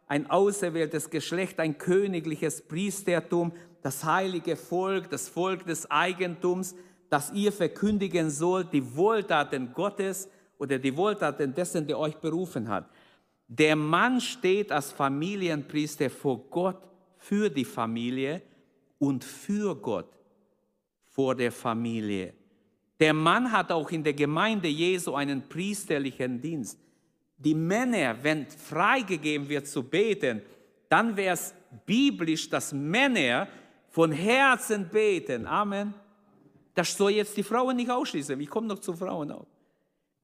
ein 0.07 0.29
auserwähltes 0.31 1.09
Geschlecht, 1.09 1.59
ein 1.61 1.79
königliches 1.79 2.63
Priestertum, 2.63 3.53
das 3.83 4.05
heilige 4.05 4.57
Volk, 4.57 5.11
das 5.11 5.29
Volk 5.29 5.67
des 5.67 5.91
Eigentums, 5.91 6.75
das 7.11 7.33
ihr 7.33 7.53
verkündigen 7.53 8.31
sollt, 8.31 8.73
die 8.73 8.97
Wohltaten 8.97 9.73
Gottes 9.73 10.29
oder 10.59 10.79
die 10.79 10.97
Wohltaten 10.97 11.55
dessen, 11.55 11.87
der 11.87 11.99
euch 11.99 12.17
berufen 12.17 12.69
hat. 12.69 12.89
Der 13.47 13.77
Mann 13.77 14.21
steht 14.21 14.73
als 14.73 14.91
Familienpriester 14.91 16.11
vor 16.11 16.39
Gott 16.51 16.83
für 17.19 17.51
die 17.51 17.65
Familie 17.65 18.43
und 18.99 19.23
für 19.23 19.77
Gott 19.77 20.09
vor 21.05 21.35
der 21.35 21.53
Familie. 21.53 22.35
Der 22.99 23.13
Mann 23.13 23.53
hat 23.53 23.71
auch 23.71 23.91
in 23.91 24.03
der 24.03 24.15
Gemeinde 24.15 24.69
Jesu 24.69 25.15
einen 25.15 25.49
priesterlichen 25.49 26.41
Dienst. 26.41 26.79
Die 27.45 27.55
Männer, 27.55 28.17
wenn 28.23 28.47
freigegeben 28.47 29.49
wird 29.49 29.67
zu 29.67 29.83
beten, 29.83 30.41
dann 30.89 31.17
wäre 31.17 31.35
es 31.35 31.55
biblisch, 31.85 32.49
dass 32.49 32.73
Männer 32.73 33.49
von 33.91 34.13
Herzen 34.13 34.89
beten. 34.89 35.47
Amen. 35.47 35.93
Das 36.75 36.97
soll 36.97 37.13
jetzt 37.13 37.37
die 37.37 37.43
Frauen 37.43 37.77
nicht 37.77 37.91
ausschließen. 37.91 38.41
Ich 38.41 38.49
komme 38.49 38.67
noch 38.67 38.79
zu 38.79 38.95
Frauen 38.95 39.31
auch. 39.31 39.47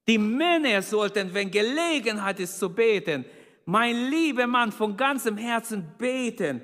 Die 0.07 0.17
Männer 0.17 0.81
sollten, 0.81 1.33
wenn 1.33 1.49
Gelegenheit 1.51 2.39
ist 2.39 2.57
zu 2.57 2.69
beten, 2.69 3.23
mein 3.65 4.09
lieber 4.09 4.47
Mann, 4.47 4.71
von 4.71 4.97
ganzem 4.97 5.37
Herzen 5.37 5.85
beten 5.97 6.61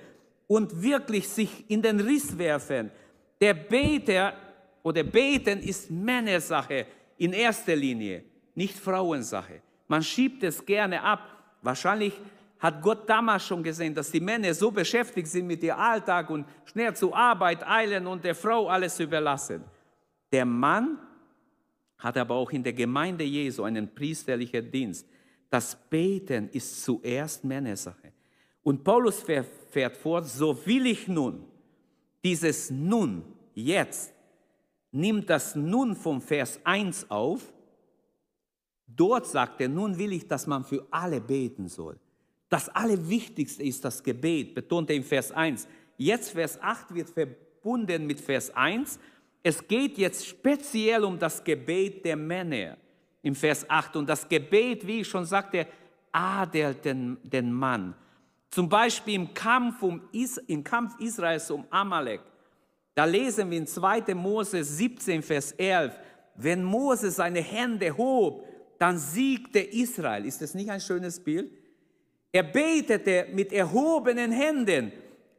und 0.47 0.81
wirklich 0.81 1.27
sich 1.29 1.69
in 1.69 1.81
den 1.81 1.99
Riss 1.99 2.37
werfen. 2.37 2.91
Der 3.39 3.53
Beter 3.53 4.33
oder 4.83 5.03
Beten 5.03 5.59
ist 5.59 5.91
Männersache 5.91 6.87
in 7.17 7.33
erster 7.33 7.75
Linie, 7.75 8.23
nicht 8.55 8.77
Frauensache. 8.77 9.61
Man 9.87 10.03
schiebt 10.03 10.43
es 10.43 10.65
gerne 10.65 11.01
ab. 11.01 11.21
Wahrscheinlich 11.61 12.13
hat 12.59 12.81
Gott 12.81 13.07
damals 13.07 13.45
schon 13.45 13.63
gesehen, 13.63 13.93
dass 13.93 14.11
die 14.11 14.19
Männer 14.19 14.53
so 14.53 14.71
beschäftigt 14.71 15.27
sind 15.27 15.47
mit 15.47 15.63
ihrem 15.63 15.79
Alltag 15.79 16.29
und 16.29 16.45
schnell 16.65 16.95
zur 16.95 17.15
Arbeit 17.15 17.65
eilen 17.67 18.07
und 18.07 18.23
der 18.23 18.35
Frau 18.35 18.67
alles 18.67 18.99
überlassen. 18.99 19.63
Der 20.31 20.45
Mann 20.45 20.99
hat 21.97 22.17
aber 22.17 22.35
auch 22.35 22.51
in 22.51 22.63
der 22.63 22.73
Gemeinde 22.73 23.23
Jesu 23.23 23.63
einen 23.63 23.93
priesterlichen 23.93 24.69
Dienst. 24.71 25.07
Das 25.49 25.75
Beten 25.89 26.49
ist 26.49 26.83
zuerst 26.83 27.43
Männersache. 27.43 28.11
Und 28.63 28.83
Paulus 28.83 29.23
fährt 29.23 29.95
fort, 29.95 30.27
so 30.27 30.65
will 30.65 30.87
ich 30.87 31.07
nun, 31.07 31.45
dieses 32.23 32.69
nun, 32.69 33.23
jetzt, 33.53 34.13
nimmt 34.91 35.29
das 35.29 35.55
nun 35.55 35.95
vom 35.95 36.21
Vers 36.21 36.59
1 36.63 37.09
auf. 37.09 37.53
Dort 38.87 39.27
sagt 39.27 39.61
er, 39.61 39.69
nun 39.69 39.97
will 39.97 40.13
ich, 40.13 40.27
dass 40.27 40.47
man 40.47 40.63
für 40.63 40.85
alle 40.89 41.21
beten 41.21 41.67
soll. 41.67 41.97
Das 42.49 42.69
Allerwichtigste 42.69 43.63
ist 43.63 43.83
das 43.83 44.01
Gebet, 44.01 44.55
betont 44.55 44.89
er 44.89 44.95
im 44.95 45.03
Vers 45.03 45.31
1. 45.31 45.67
Jetzt 45.97 46.31
Vers 46.31 46.61
8 46.61 46.93
wird 46.93 47.09
verbunden 47.09 48.07
mit 48.07 48.21
Vers 48.21 48.55
1 48.55 48.97
es 49.47 49.65
geht 49.65 49.97
jetzt 49.97 50.27
speziell 50.27 51.05
um 51.05 51.17
das 51.17 51.41
Gebet 51.41 52.03
der 52.03 52.17
Männer 52.17 52.75
im 53.21 53.33
Vers 53.33 53.69
8. 53.69 53.95
Und 53.95 54.09
das 54.09 54.27
Gebet, 54.27 54.85
wie 54.85 55.01
ich 55.01 55.07
schon 55.07 55.23
sagte, 55.23 55.67
adelt 56.11 56.83
den, 56.83 57.17
den 57.23 57.53
Mann. 57.53 57.95
Zum 58.49 58.67
Beispiel 58.67 59.15
im 59.15 59.33
Kampf, 59.33 59.81
um 59.83 60.01
Is, 60.11 60.37
im 60.37 60.63
Kampf 60.63 60.99
Israels 60.99 61.49
um 61.51 61.65
Amalek. 61.69 62.21
Da 62.93 63.05
lesen 63.05 63.49
wir 63.49 63.57
in 63.59 63.67
2. 63.67 64.13
Mose 64.15 64.63
17, 64.63 65.21
Vers 65.21 65.53
11, 65.53 65.97
wenn 66.35 66.63
Mose 66.63 67.11
seine 67.11 67.41
Hände 67.41 67.95
hob, 67.95 68.46
dann 68.79 68.97
siegte 68.97 69.59
Israel. 69.59 70.25
Ist 70.25 70.41
das 70.41 70.53
nicht 70.53 70.69
ein 70.69 70.81
schönes 70.81 71.19
Bild? 71.19 71.51
Er 72.31 72.43
betete 72.43 73.27
mit 73.33 73.51
erhobenen 73.51 74.31
Händen. 74.31 74.91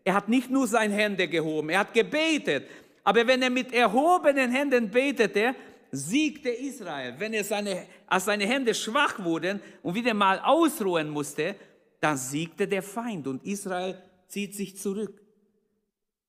Er 0.04 0.14
hat 0.14 0.28
nicht 0.28 0.50
nur 0.50 0.66
seine 0.66 0.94
Hände 0.94 1.28
gehoben, 1.28 1.70
er 1.70 1.80
hat 1.80 1.92
gebetet. 1.92 2.68
Aber 3.04 3.26
wenn 3.26 3.42
er 3.42 3.50
mit 3.50 3.72
erhobenen 3.72 4.50
Händen 4.50 4.90
betete, 4.90 5.54
siegte 5.90 6.50
Israel. 6.50 7.14
Wenn 7.18 7.32
er 7.32 7.44
seine, 7.44 7.86
als 8.06 8.24
seine 8.24 8.46
Hände 8.46 8.74
schwach 8.74 9.22
wurden 9.22 9.60
und 9.82 9.94
wieder 9.94 10.14
mal 10.14 10.40
ausruhen 10.40 11.08
musste, 11.08 11.56
dann 12.00 12.16
siegte 12.16 12.68
der 12.68 12.82
Feind 12.82 13.26
und 13.26 13.44
Israel 13.44 14.00
zieht 14.28 14.54
sich 14.54 14.76
zurück. 14.76 15.20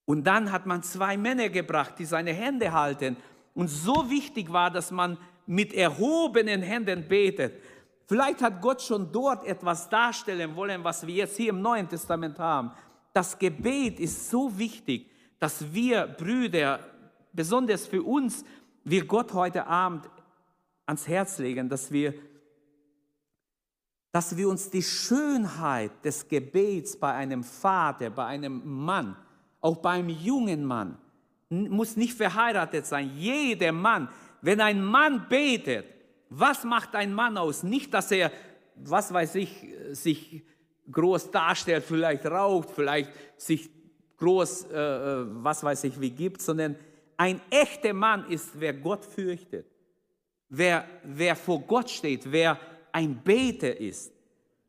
Und 0.05 0.23
dann 0.25 0.51
hat 0.51 0.65
man 0.65 0.81
zwei 0.81 1.17
Männer 1.17 1.49
gebracht, 1.49 1.95
die 1.99 2.05
seine 2.05 2.33
Hände 2.33 2.71
halten. 2.71 3.17
Und 3.53 3.67
so 3.67 4.09
wichtig 4.09 4.51
war, 4.51 4.71
dass 4.71 4.89
man 4.89 5.17
mit 5.49 5.73
erhobenen 5.73 6.61
Händen 6.61 7.07
betet. 7.07 7.61
Vielleicht 8.07 8.41
hat 8.41 8.61
Gott 8.61 8.81
schon 8.81 9.11
dort 9.11 9.45
etwas 9.45 9.89
darstellen 9.89 10.55
wollen, 10.55 10.83
was 10.83 11.05
wir 11.05 11.15
jetzt 11.15 11.37
hier 11.37 11.49
im 11.49 11.61
Neuen 11.61 11.87
Testament 11.87 12.39
haben. 12.39 12.71
Das 13.13 13.37
Gebet 13.37 13.99
ist 13.99 14.29
so 14.29 14.57
wichtig 14.57 15.09
dass 15.39 15.73
wir 15.73 16.05
Brüder, 16.05 16.79
besonders 17.31 17.87
für 17.87 18.03
uns, 18.03 18.43
wir 18.83 19.05
Gott 19.05 19.33
heute 19.33 19.65
Abend 19.65 20.09
ans 20.85 21.07
Herz 21.07 21.37
legen, 21.39 21.69
dass 21.69 21.91
wir, 21.91 22.13
dass 24.11 24.35
wir 24.35 24.49
uns 24.49 24.69
die 24.69 24.83
Schönheit 24.83 25.91
des 26.03 26.27
Gebets 26.27 26.97
bei 26.97 27.13
einem 27.13 27.43
Vater, 27.43 28.09
bei 28.09 28.25
einem 28.25 28.61
Mann, 28.65 29.15
auch 29.61 29.77
beim 29.77 30.09
jungen 30.09 30.65
Mann, 30.65 30.97
muss 31.49 31.95
nicht 31.95 32.13
verheiratet 32.13 32.85
sein, 32.85 33.11
jeder 33.15 33.71
Mann, 33.71 34.09
wenn 34.41 34.61
ein 34.61 34.83
Mann 34.83 35.27
betet, 35.29 35.85
was 36.29 36.63
macht 36.63 36.95
ein 36.95 37.13
Mann 37.13 37.37
aus? 37.37 37.63
Nicht, 37.63 37.93
dass 37.93 38.11
er, 38.11 38.31
was 38.75 39.13
weiß 39.13 39.35
ich, 39.35 39.65
sich 39.91 40.43
groß 40.91 41.31
darstellt, 41.31 41.83
vielleicht 41.83 42.25
raucht, 42.25 42.69
vielleicht 42.71 43.11
sich 43.37 43.69
groß, 44.17 44.65
äh, 44.71 44.75
äh, 44.75 45.25
was 45.43 45.63
weiß 45.63 45.83
ich, 45.85 45.99
wie 45.99 46.11
gibt, 46.11 46.41
sondern 46.41 46.75
ein 47.17 47.41
echter 47.49 47.93
Mann 47.93 48.29
ist, 48.29 48.51
wer 48.53 48.73
Gott 48.73 49.03
fürchtet, 49.05 49.65
wer, 50.49 50.85
wer 51.03 51.35
vor 51.35 51.59
Gott 51.61 51.89
steht, 51.89 52.31
wer 52.31 52.59
ein 52.91 53.21
Beter 53.23 53.75
ist. 53.77 54.11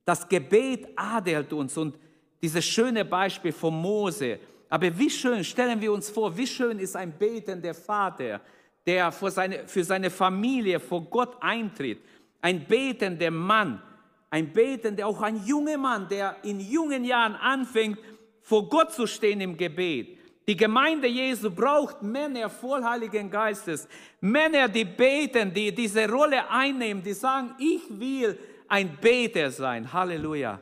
Das 0.04 0.28
Gebet 0.28 0.88
adelt 0.96 1.52
uns 1.52 1.76
und 1.76 1.96
dieses 2.42 2.64
schöne 2.64 3.04
Beispiel 3.04 3.52
von 3.52 3.74
Mose. 3.74 4.40
Aber 4.68 4.96
wie 4.98 5.10
schön, 5.10 5.44
stellen 5.44 5.80
wir 5.80 5.92
uns 5.92 6.08
vor, 6.10 6.36
wie 6.36 6.46
schön 6.46 6.78
ist 6.78 6.96
ein 6.96 7.16
betender 7.16 7.74
Vater, 7.74 8.40
der 8.86 9.12
für 9.12 9.30
seine, 9.30 9.66
für 9.66 9.84
seine 9.84 10.10
Familie 10.10 10.80
vor 10.80 11.02
Gott 11.02 11.36
eintritt. 11.40 12.00
Ein 12.40 12.66
betender 12.66 13.30
Mann, 13.30 13.82
ein 14.30 14.52
betender, 14.52 15.06
auch 15.06 15.20
ein 15.22 15.44
junger 15.44 15.76
Mann, 15.76 16.08
der 16.08 16.36
in 16.42 16.60
jungen 16.60 17.04
Jahren 17.04 17.34
anfängt, 17.34 17.98
vor 18.40 18.68
Gott 18.68 18.92
zu 18.92 19.06
stehen 19.06 19.40
im 19.40 19.56
Gebet. 19.56 20.18
Die 20.48 20.56
Gemeinde 20.56 21.06
Jesu 21.06 21.50
braucht 21.50 22.02
Männer 22.02 22.48
voll 22.48 22.82
Heiligen 22.82 23.30
Geistes, 23.30 23.86
Männer, 24.20 24.68
die 24.68 24.84
beten, 24.84 25.52
die 25.52 25.72
diese 25.72 26.08
Rolle 26.08 26.50
einnehmen, 26.50 27.02
die 27.02 27.12
sagen, 27.12 27.54
ich 27.58 27.82
will 27.90 28.38
ein 28.66 28.96
Beter 29.00 29.50
sein. 29.50 29.92
Halleluja. 29.92 30.58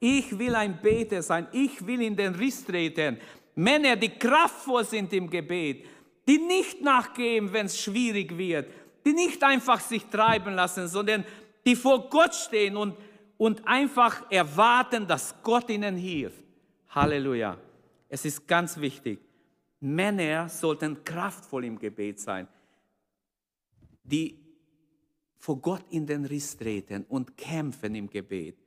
Ich 0.00 0.36
will 0.38 0.54
ein 0.54 0.80
Beter 0.80 1.22
sein. 1.22 1.46
Ich 1.52 1.84
will 1.86 2.02
in 2.02 2.16
den 2.16 2.34
Riss 2.34 2.64
treten. 2.64 3.18
Männer, 3.54 3.96
die 3.96 4.10
kraftvoll 4.10 4.84
sind 4.84 5.12
im 5.12 5.28
Gebet, 5.28 5.84
die 6.28 6.38
nicht 6.38 6.82
nachgeben, 6.82 7.52
wenn 7.52 7.66
es 7.66 7.80
schwierig 7.80 8.36
wird, 8.36 8.70
die 9.06 9.14
nicht 9.14 9.42
einfach 9.42 9.80
sich 9.80 10.04
treiben 10.04 10.54
lassen, 10.54 10.86
sondern 10.86 11.24
die 11.64 11.74
vor 11.74 12.10
Gott 12.10 12.34
stehen 12.34 12.76
und, 12.76 12.94
und 13.38 13.66
einfach 13.66 14.30
erwarten, 14.30 15.06
dass 15.06 15.34
Gott 15.42 15.70
ihnen 15.70 15.96
hilft. 15.96 16.44
Halleluja. 16.90 17.58
Es 18.10 18.26
ist 18.26 18.46
ganz 18.46 18.78
wichtig. 18.78 19.20
Männer 19.80 20.48
sollten 20.48 21.02
kraftvoll 21.02 21.64
im 21.64 21.78
Gebet 21.78 22.20
sein, 22.20 22.46
die 24.02 24.38
vor 25.36 25.60
Gott 25.60 25.84
in 25.90 26.06
den 26.06 26.24
Riss 26.26 26.56
treten 26.56 27.04
und 27.08 27.36
kämpfen 27.36 27.94
im 27.94 28.10
Gebet. 28.10 28.58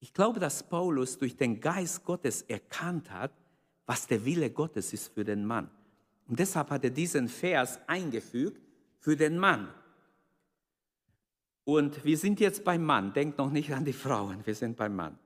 Ich 0.00 0.12
glaube, 0.14 0.38
dass 0.38 0.62
Paulus 0.62 1.18
durch 1.18 1.36
den 1.36 1.60
Geist 1.60 2.04
Gottes 2.04 2.42
erkannt 2.42 3.10
hat, 3.10 3.32
was 3.88 4.06
der 4.06 4.22
Wille 4.22 4.50
Gottes 4.50 4.92
ist 4.92 5.14
für 5.14 5.24
den 5.24 5.46
Mann. 5.46 5.70
Und 6.28 6.38
deshalb 6.38 6.68
hat 6.68 6.84
er 6.84 6.90
diesen 6.90 7.26
Vers 7.26 7.80
eingefügt 7.86 8.60
für 8.98 9.16
den 9.16 9.38
Mann. 9.38 9.72
Und 11.64 12.04
wir 12.04 12.18
sind 12.18 12.38
jetzt 12.38 12.64
beim 12.64 12.84
Mann. 12.84 13.14
Denkt 13.14 13.38
noch 13.38 13.50
nicht 13.50 13.72
an 13.72 13.86
die 13.86 13.94
Frauen, 13.94 14.44
wir 14.44 14.54
sind 14.54 14.76
beim 14.76 14.94
Mann. 14.94 15.18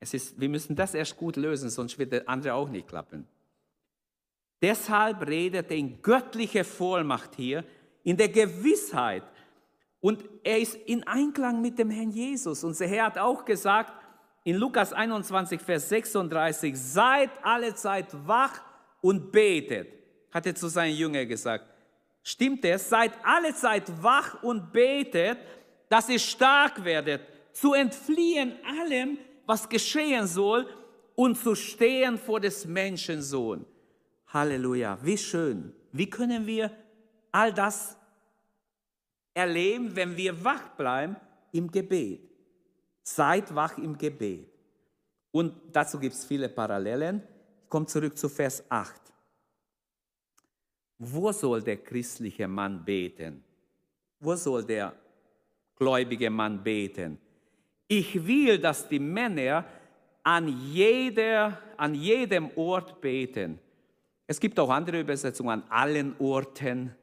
Es 0.00 0.14
ist, 0.14 0.40
wir 0.40 0.48
müssen 0.48 0.74
das 0.74 0.94
erst 0.94 1.18
gut 1.18 1.36
lösen, 1.36 1.68
sonst 1.68 1.98
wird 1.98 2.12
der 2.12 2.26
andere 2.26 2.54
auch 2.54 2.70
nicht 2.70 2.88
klappen. 2.88 3.26
Deshalb 4.62 5.26
redet 5.26 5.70
er 5.70 5.76
in 5.76 6.00
göttlicher 6.00 6.64
Vollmacht 6.64 7.34
hier, 7.36 7.64
in 8.02 8.16
der 8.16 8.30
Gewissheit. 8.30 9.24
Und 10.00 10.24
er 10.42 10.58
ist 10.58 10.74
in 10.74 11.06
Einklang 11.06 11.60
mit 11.60 11.78
dem 11.78 11.90
Herrn 11.90 12.10
Jesus. 12.10 12.64
Unser 12.64 12.86
Herr 12.86 13.04
hat 13.04 13.18
auch 13.18 13.44
gesagt 13.44 13.92
in 14.44 14.56
Lukas 14.56 14.92
21, 14.92 15.60
Vers 15.60 15.88
36, 15.88 16.74
seid 16.76 17.30
alle 17.42 17.74
Zeit 17.74 18.06
wach 18.26 18.60
und 19.00 19.30
betet, 19.30 19.88
hat 20.30 20.46
er 20.46 20.54
zu 20.54 20.68
seinen 20.68 20.96
Jüngern 20.96 21.28
gesagt. 21.28 21.64
Stimmt 22.22 22.64
es? 22.64 22.88
Seid 22.88 23.12
alle 23.22 23.54
Zeit 23.54 23.90
wach 24.02 24.42
und 24.42 24.72
betet, 24.72 25.38
dass 25.88 26.08
ihr 26.08 26.18
stark 26.18 26.84
werdet, 26.84 27.22
zu 27.52 27.74
entfliehen 27.74 28.54
allem, 28.64 29.18
was 29.46 29.68
geschehen 29.68 30.26
soll 30.26 30.66
und 31.16 31.36
zu 31.36 31.54
stehen 31.54 32.16
vor 32.16 32.40
des 32.40 32.64
Menschensohn. 32.64 33.66
Halleluja, 34.28 34.98
wie 35.02 35.18
schön. 35.18 35.74
Wie 35.92 36.08
können 36.08 36.46
wir 36.46 36.70
all 37.32 37.52
das 37.52 37.96
erleben, 39.34 39.94
wenn 39.96 40.16
wir 40.16 40.44
wach 40.44 40.68
bleiben 40.76 41.16
im 41.52 41.70
Gebet? 41.70 42.29
Seid 43.02 43.54
wach 43.54 43.78
im 43.78 43.96
Gebet. 43.96 44.48
Und 45.32 45.54
dazu 45.72 45.98
gibt 45.98 46.14
es 46.14 46.24
viele 46.24 46.48
Parallelen. 46.48 47.22
Ich 47.62 47.68
komme 47.68 47.86
zurück 47.86 48.16
zu 48.16 48.28
Vers 48.28 48.64
8. 48.68 49.00
Wo 50.98 51.32
soll 51.32 51.62
der 51.62 51.78
christliche 51.78 52.46
Mann 52.46 52.84
beten? 52.84 53.42
Wo 54.18 54.34
soll 54.34 54.64
der 54.64 54.92
gläubige 55.76 56.28
Mann 56.28 56.62
beten? 56.62 57.18
Ich 57.88 58.26
will, 58.26 58.58
dass 58.58 58.86
die 58.88 58.98
Männer 58.98 59.64
an, 60.22 60.48
jeder, 60.72 61.58
an 61.76 61.94
jedem 61.94 62.50
Ort 62.56 63.00
beten. 63.00 63.58
Es 64.26 64.38
gibt 64.38 64.58
auch 64.60 64.70
andere 64.70 65.00
Übersetzungen, 65.00 65.62
an 65.62 65.64
allen 65.70 66.14
Orten, 66.18 66.94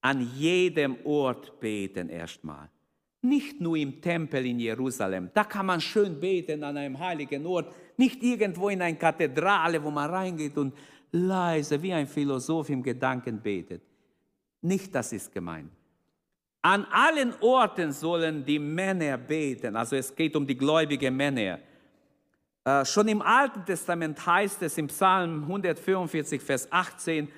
an 0.00 0.20
jedem 0.36 0.96
Ort 1.04 1.60
beten 1.60 2.08
erstmal. 2.08 2.68
Nicht 3.20 3.60
nur 3.60 3.76
im 3.76 4.00
Tempel 4.00 4.46
in 4.46 4.60
Jerusalem, 4.60 5.30
da 5.34 5.44
kann 5.44 5.66
man 5.66 5.80
schön 5.80 6.20
beten 6.20 6.62
an 6.62 6.76
einem 6.76 6.98
heiligen 6.98 7.44
Ort, 7.46 7.74
nicht 7.96 8.22
irgendwo 8.22 8.68
in 8.68 8.80
einer 8.80 8.96
Kathedrale, 8.96 9.82
wo 9.82 9.90
man 9.90 10.08
reingeht 10.08 10.56
und 10.56 10.72
leise 11.10 11.82
wie 11.82 11.92
ein 11.92 12.06
Philosoph 12.06 12.68
im 12.70 12.82
Gedanken 12.82 13.40
betet. 13.40 13.82
Nicht 14.60 14.94
das 14.94 15.12
ist 15.12 15.32
gemeint. 15.32 15.70
An 16.62 16.84
allen 16.90 17.34
Orten 17.40 17.92
sollen 17.92 18.44
die 18.44 18.58
Männer 18.58 19.16
beten. 19.16 19.74
Also 19.76 19.96
es 19.96 20.14
geht 20.14 20.36
um 20.36 20.46
die 20.46 20.56
gläubigen 20.56 21.16
Männer. 21.16 21.60
Äh, 22.64 22.84
schon 22.84 23.08
im 23.08 23.22
Alten 23.22 23.64
Testament 23.64 24.24
heißt 24.24 24.62
es 24.62 24.76
im 24.78 24.88
Psalm 24.88 25.42
144, 25.42 26.42
Vers 26.42 26.68
18, 26.70 27.28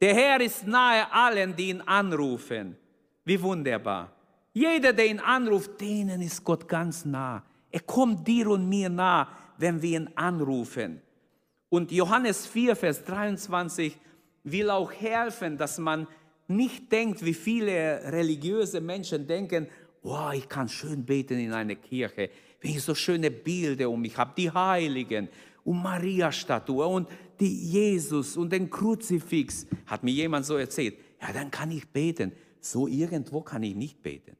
der 0.00 0.14
Herr 0.14 0.40
ist 0.40 0.66
nahe 0.66 1.12
allen, 1.12 1.54
die 1.54 1.68
ihn 1.68 1.80
anrufen. 1.82 2.76
Wie 3.24 3.40
wunderbar. 3.40 4.10
Jeder, 4.52 4.92
der 4.92 5.06
ihn 5.06 5.20
anruft, 5.20 5.80
denen 5.80 6.22
ist 6.22 6.44
Gott 6.44 6.66
ganz 6.68 7.04
nah. 7.04 7.42
Er 7.70 7.80
kommt 7.80 8.26
dir 8.26 8.48
und 8.48 8.68
mir 8.68 8.88
nah, 8.88 9.28
wenn 9.58 9.80
wir 9.80 10.00
ihn 10.00 10.10
anrufen. 10.16 11.00
Und 11.68 11.92
Johannes 11.92 12.46
4, 12.46 12.74
Vers 12.74 13.04
23 13.04 13.96
will 14.42 14.70
auch 14.70 14.92
helfen, 14.92 15.56
dass 15.56 15.78
man 15.78 16.06
nicht 16.48 16.90
denkt, 16.90 17.24
wie 17.24 17.34
viele 17.34 18.02
religiöse 18.12 18.80
Menschen 18.80 19.26
denken, 19.26 19.68
oh, 20.02 20.30
ich 20.34 20.48
kann 20.48 20.68
schön 20.68 21.04
beten 21.04 21.38
in 21.38 21.52
einer 21.52 21.76
Kirche, 21.76 22.30
wenn 22.60 22.72
ich 22.72 22.82
so 22.82 22.94
schöne 22.94 23.30
Bilder 23.30 23.88
um 23.88 24.00
mich 24.00 24.16
habe, 24.16 24.32
die 24.36 24.50
Heiligen 24.50 25.28
und 25.64 25.80
Maria-Statue 25.80 26.86
und 26.86 27.08
die 27.38 27.70
Jesus 27.70 28.36
und 28.36 28.52
den 28.52 28.68
Kruzifix, 28.68 29.66
hat 29.86 30.02
mir 30.02 30.12
jemand 30.12 30.44
so 30.44 30.56
erzählt, 30.56 30.96
ja, 31.20 31.32
dann 31.32 31.50
kann 31.50 31.70
ich 31.70 31.86
beten. 31.88 32.32
So 32.60 32.86
irgendwo 32.86 33.40
kann 33.40 33.62
ich 33.62 33.74
nicht 33.74 34.02
beten. 34.02 34.36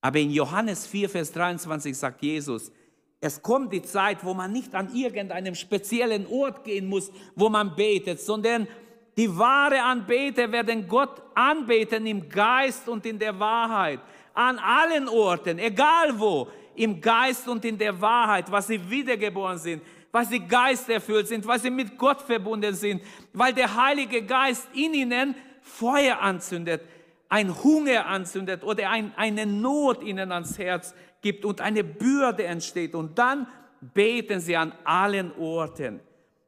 Aber 0.00 0.18
in 0.18 0.30
Johannes 0.30 0.86
4, 0.86 1.08
Vers 1.08 1.32
23 1.32 1.96
sagt 1.96 2.22
Jesus, 2.22 2.70
es 3.20 3.42
kommt 3.42 3.72
die 3.72 3.82
Zeit, 3.82 4.24
wo 4.24 4.32
man 4.32 4.52
nicht 4.52 4.74
an 4.74 4.94
irgendeinem 4.94 5.54
speziellen 5.54 6.26
Ort 6.26 6.62
gehen 6.62 6.86
muss, 6.86 7.10
wo 7.34 7.48
man 7.48 7.74
betet, 7.74 8.20
sondern 8.20 8.68
die 9.16 9.36
wahre 9.36 9.82
Anbeter 9.82 10.52
werden 10.52 10.86
Gott 10.86 11.20
anbeten 11.34 12.06
im 12.06 12.28
Geist 12.28 12.88
und 12.88 13.04
in 13.04 13.18
der 13.18 13.38
Wahrheit. 13.40 13.98
An 14.34 14.58
allen 14.60 15.08
Orten, 15.08 15.58
egal 15.58 16.16
wo, 16.16 16.46
im 16.76 17.00
Geist 17.00 17.48
und 17.48 17.64
in 17.64 17.76
der 17.76 18.00
Wahrheit, 18.00 18.48
was 18.52 18.68
sie 18.68 18.88
wiedergeboren 18.88 19.58
sind, 19.58 19.82
weil 20.12 20.26
sie 20.26 20.38
geisterfüllt 20.38 21.26
sind, 21.26 21.44
weil 21.44 21.58
sie 21.58 21.70
mit 21.70 21.98
Gott 21.98 22.22
verbunden 22.22 22.72
sind, 22.74 23.02
weil 23.32 23.52
der 23.52 23.74
Heilige 23.74 24.22
Geist 24.22 24.68
in 24.72 24.94
ihnen 24.94 25.34
Feuer 25.60 26.20
anzündet, 26.20 26.82
ein 27.28 27.62
Hunger 27.62 28.06
anzündet 28.06 28.64
oder 28.64 28.90
ein, 28.90 29.12
eine 29.16 29.46
Not 29.46 30.02
ihnen 30.02 30.32
ans 30.32 30.58
Herz 30.58 30.94
gibt 31.20 31.44
und 31.44 31.60
eine 31.60 31.84
Bürde 31.84 32.44
entsteht. 32.44 32.94
Und 32.94 33.18
dann 33.18 33.46
beten 33.80 34.40
sie 34.40 34.56
an 34.56 34.72
allen 34.84 35.32
Orten. 35.38 36.00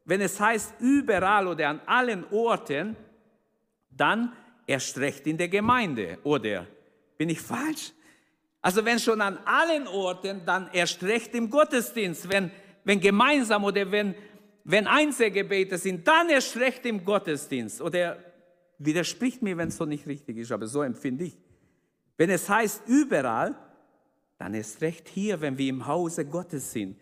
Wenn 0.04 0.20
es 0.20 0.40
heißt 0.40 0.74
überall 0.80 1.46
oder 1.46 1.68
an 1.68 1.80
allen 1.86 2.24
Orten, 2.30 2.96
dann 3.90 4.32
erst 4.66 4.98
recht 4.98 5.26
in 5.26 5.36
der 5.36 5.48
Gemeinde, 5.48 6.18
oder? 6.24 6.66
Bin 7.18 7.28
ich 7.28 7.40
falsch? 7.40 7.92
Also 8.62 8.84
wenn 8.84 8.98
schon 8.98 9.20
an 9.20 9.38
allen 9.44 9.86
Orten, 9.86 10.42
dann 10.44 10.68
erst 10.72 11.02
recht 11.02 11.34
im 11.34 11.50
Gottesdienst. 11.50 12.28
Wenn, 12.30 12.50
wenn 12.84 13.00
gemeinsam 13.00 13.64
oder 13.64 13.90
wenn, 13.90 14.14
wenn 14.64 14.86
Einzelgebete 14.86 15.78
sind, 15.78 16.06
dann 16.06 16.28
erst 16.28 16.56
recht 16.56 16.84
im 16.86 17.04
Gottesdienst. 17.04 17.80
Oder 17.80 18.18
widerspricht 18.80 19.42
mir, 19.42 19.56
wenn 19.56 19.68
es 19.68 19.76
so 19.76 19.84
nicht 19.84 20.06
richtig 20.06 20.38
ist, 20.38 20.50
aber 20.50 20.66
so 20.66 20.82
empfinde 20.82 21.24
ich. 21.24 21.38
Wenn 22.16 22.30
es 22.30 22.48
heißt 22.48 22.82
überall, 22.86 23.54
dann 24.38 24.54
erst 24.54 24.80
recht 24.80 25.08
hier, 25.08 25.40
wenn 25.40 25.56
wir 25.56 25.68
im 25.68 25.86
Hause 25.86 26.24
Gottes 26.24 26.72
sind. 26.72 26.98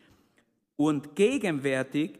Und 0.76 1.14
gegenwärtig 1.14 2.18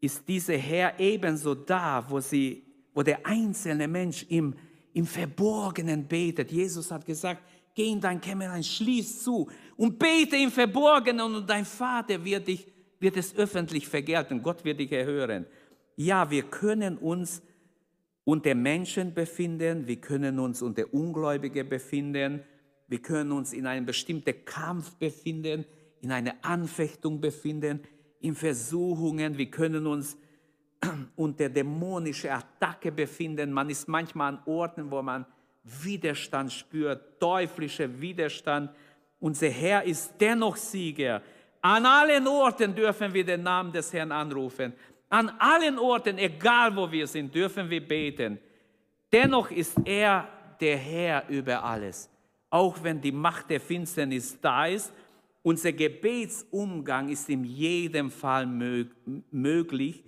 ist 0.00 0.26
dieser 0.28 0.56
Herr 0.56 0.98
ebenso 0.98 1.54
da, 1.54 2.04
wo, 2.08 2.20
sie, 2.20 2.62
wo 2.92 3.02
der 3.02 3.26
einzelne 3.26 3.88
Mensch 3.88 4.24
im, 4.28 4.54
im 4.92 5.06
Verborgenen 5.06 6.06
betet. 6.06 6.52
Jesus 6.52 6.90
hat 6.90 7.04
gesagt, 7.04 7.42
geh 7.74 7.90
in 7.90 8.00
dein 8.00 8.20
Kämmerlein, 8.20 8.62
schließ 8.62 9.22
zu 9.24 9.48
und 9.76 9.98
bete 9.98 10.36
im 10.36 10.50
Verborgenen 10.50 11.34
und 11.34 11.50
dein 11.50 11.64
Vater 11.64 12.24
wird, 12.24 12.46
dich, 12.46 12.66
wird 13.00 13.16
es 13.16 13.34
öffentlich 13.36 13.88
vergelten. 13.88 14.42
Gott 14.42 14.64
wird 14.64 14.78
dich 14.78 14.92
erhören. 14.92 15.46
Ja, 15.96 16.30
wir 16.30 16.44
können 16.44 16.98
uns 16.98 17.42
unter 18.24 18.54
Menschen 18.54 19.14
befinden, 19.14 19.86
wir 19.86 20.00
können 20.00 20.38
uns 20.38 20.62
unter 20.62 20.92
Ungläubige 20.92 21.64
befinden, 21.64 22.42
wir 22.88 23.00
können 23.00 23.32
uns 23.32 23.52
in 23.52 23.66
einem 23.66 23.86
bestimmten 23.86 24.44
Kampf 24.44 24.94
befinden, 24.96 25.64
in 26.00 26.12
einer 26.12 26.34
Anfechtung 26.42 27.20
befinden, 27.20 27.80
in 28.20 28.34
Versuchungen, 28.34 29.36
wir 29.36 29.50
können 29.50 29.86
uns 29.86 30.16
unter 31.16 31.48
dämonischer 31.48 32.34
Attacke 32.34 32.92
befinden. 32.92 33.52
Man 33.52 33.70
ist 33.70 33.88
manchmal 33.88 34.34
an 34.34 34.42
Orten, 34.46 34.90
wo 34.90 35.02
man 35.02 35.26
Widerstand 35.64 36.52
spürt, 36.52 37.20
teuflischer 37.20 38.00
Widerstand. 38.00 38.70
Unser 39.18 39.48
Herr 39.48 39.84
ist 39.84 40.14
dennoch 40.20 40.56
Sieger. 40.56 41.22
An 41.62 41.86
allen 41.86 42.26
Orten 42.26 42.74
dürfen 42.74 43.14
wir 43.14 43.24
den 43.24 43.42
Namen 43.42 43.72
des 43.72 43.92
Herrn 43.92 44.12
anrufen. 44.12 44.74
An 45.14 45.28
allen 45.38 45.78
Orten, 45.78 46.18
egal 46.18 46.74
wo 46.74 46.90
wir 46.90 47.06
sind, 47.06 47.32
dürfen 47.32 47.70
wir 47.70 47.86
beten. 47.86 48.38
Dennoch 49.12 49.50
ist 49.50 49.76
er 49.84 50.28
der 50.60 50.76
Herr 50.76 51.28
über 51.28 51.62
alles. 51.62 52.10
Auch 52.50 52.82
wenn 52.82 53.00
die 53.00 53.12
Macht 53.12 53.48
der 53.50 53.60
Finsternis 53.60 54.40
da 54.40 54.66
ist 54.66 54.92
unser 55.44 55.72
Gebetsumgang 55.72 57.10
ist 57.10 57.28
in 57.28 57.44
jedem 57.44 58.10
Fall 58.10 58.46
möglich 58.46 60.02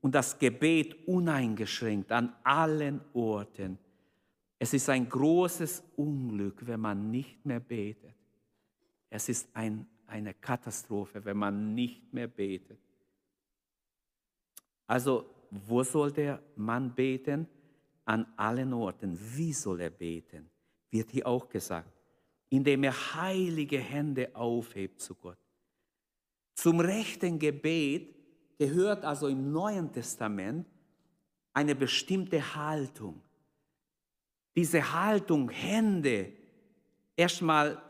und 0.00 0.16
das 0.16 0.36
Gebet 0.36 1.06
uneingeschränkt 1.06 2.10
an 2.10 2.34
allen 2.42 3.00
Orten. 3.12 3.78
Es 4.58 4.74
ist 4.74 4.90
ein 4.90 5.08
großes 5.08 5.84
Unglück, 5.94 6.66
wenn 6.66 6.80
man 6.80 7.08
nicht 7.08 7.46
mehr 7.46 7.60
betet. 7.60 8.16
Es 9.08 9.28
ist 9.28 9.48
ein, 9.54 9.86
eine 10.08 10.34
Katastrophe, 10.34 11.24
wenn 11.24 11.36
man 11.36 11.72
nicht 11.72 12.12
mehr 12.12 12.26
betet. 12.26 12.80
Also, 14.90 15.24
wo 15.52 15.84
soll 15.84 16.10
der 16.10 16.42
Mann 16.56 16.92
beten? 16.92 17.46
An 18.04 18.26
allen 18.36 18.72
Orten. 18.72 19.16
Wie 19.36 19.52
soll 19.52 19.82
er 19.82 19.90
beten? 19.90 20.50
Wird 20.90 21.12
hier 21.12 21.28
auch 21.28 21.48
gesagt. 21.48 21.92
Indem 22.48 22.82
er 22.82 23.14
heilige 23.14 23.78
Hände 23.78 24.34
aufhebt 24.34 25.00
zu 25.00 25.14
Gott. 25.14 25.38
Zum 26.54 26.80
rechten 26.80 27.38
Gebet 27.38 28.16
gehört 28.58 29.04
also 29.04 29.28
im 29.28 29.52
Neuen 29.52 29.92
Testament 29.92 30.66
eine 31.52 31.76
bestimmte 31.76 32.56
Haltung. 32.56 33.22
Diese 34.56 34.92
Haltung, 34.92 35.50
Hände, 35.50 36.32
erstmal 37.14 37.80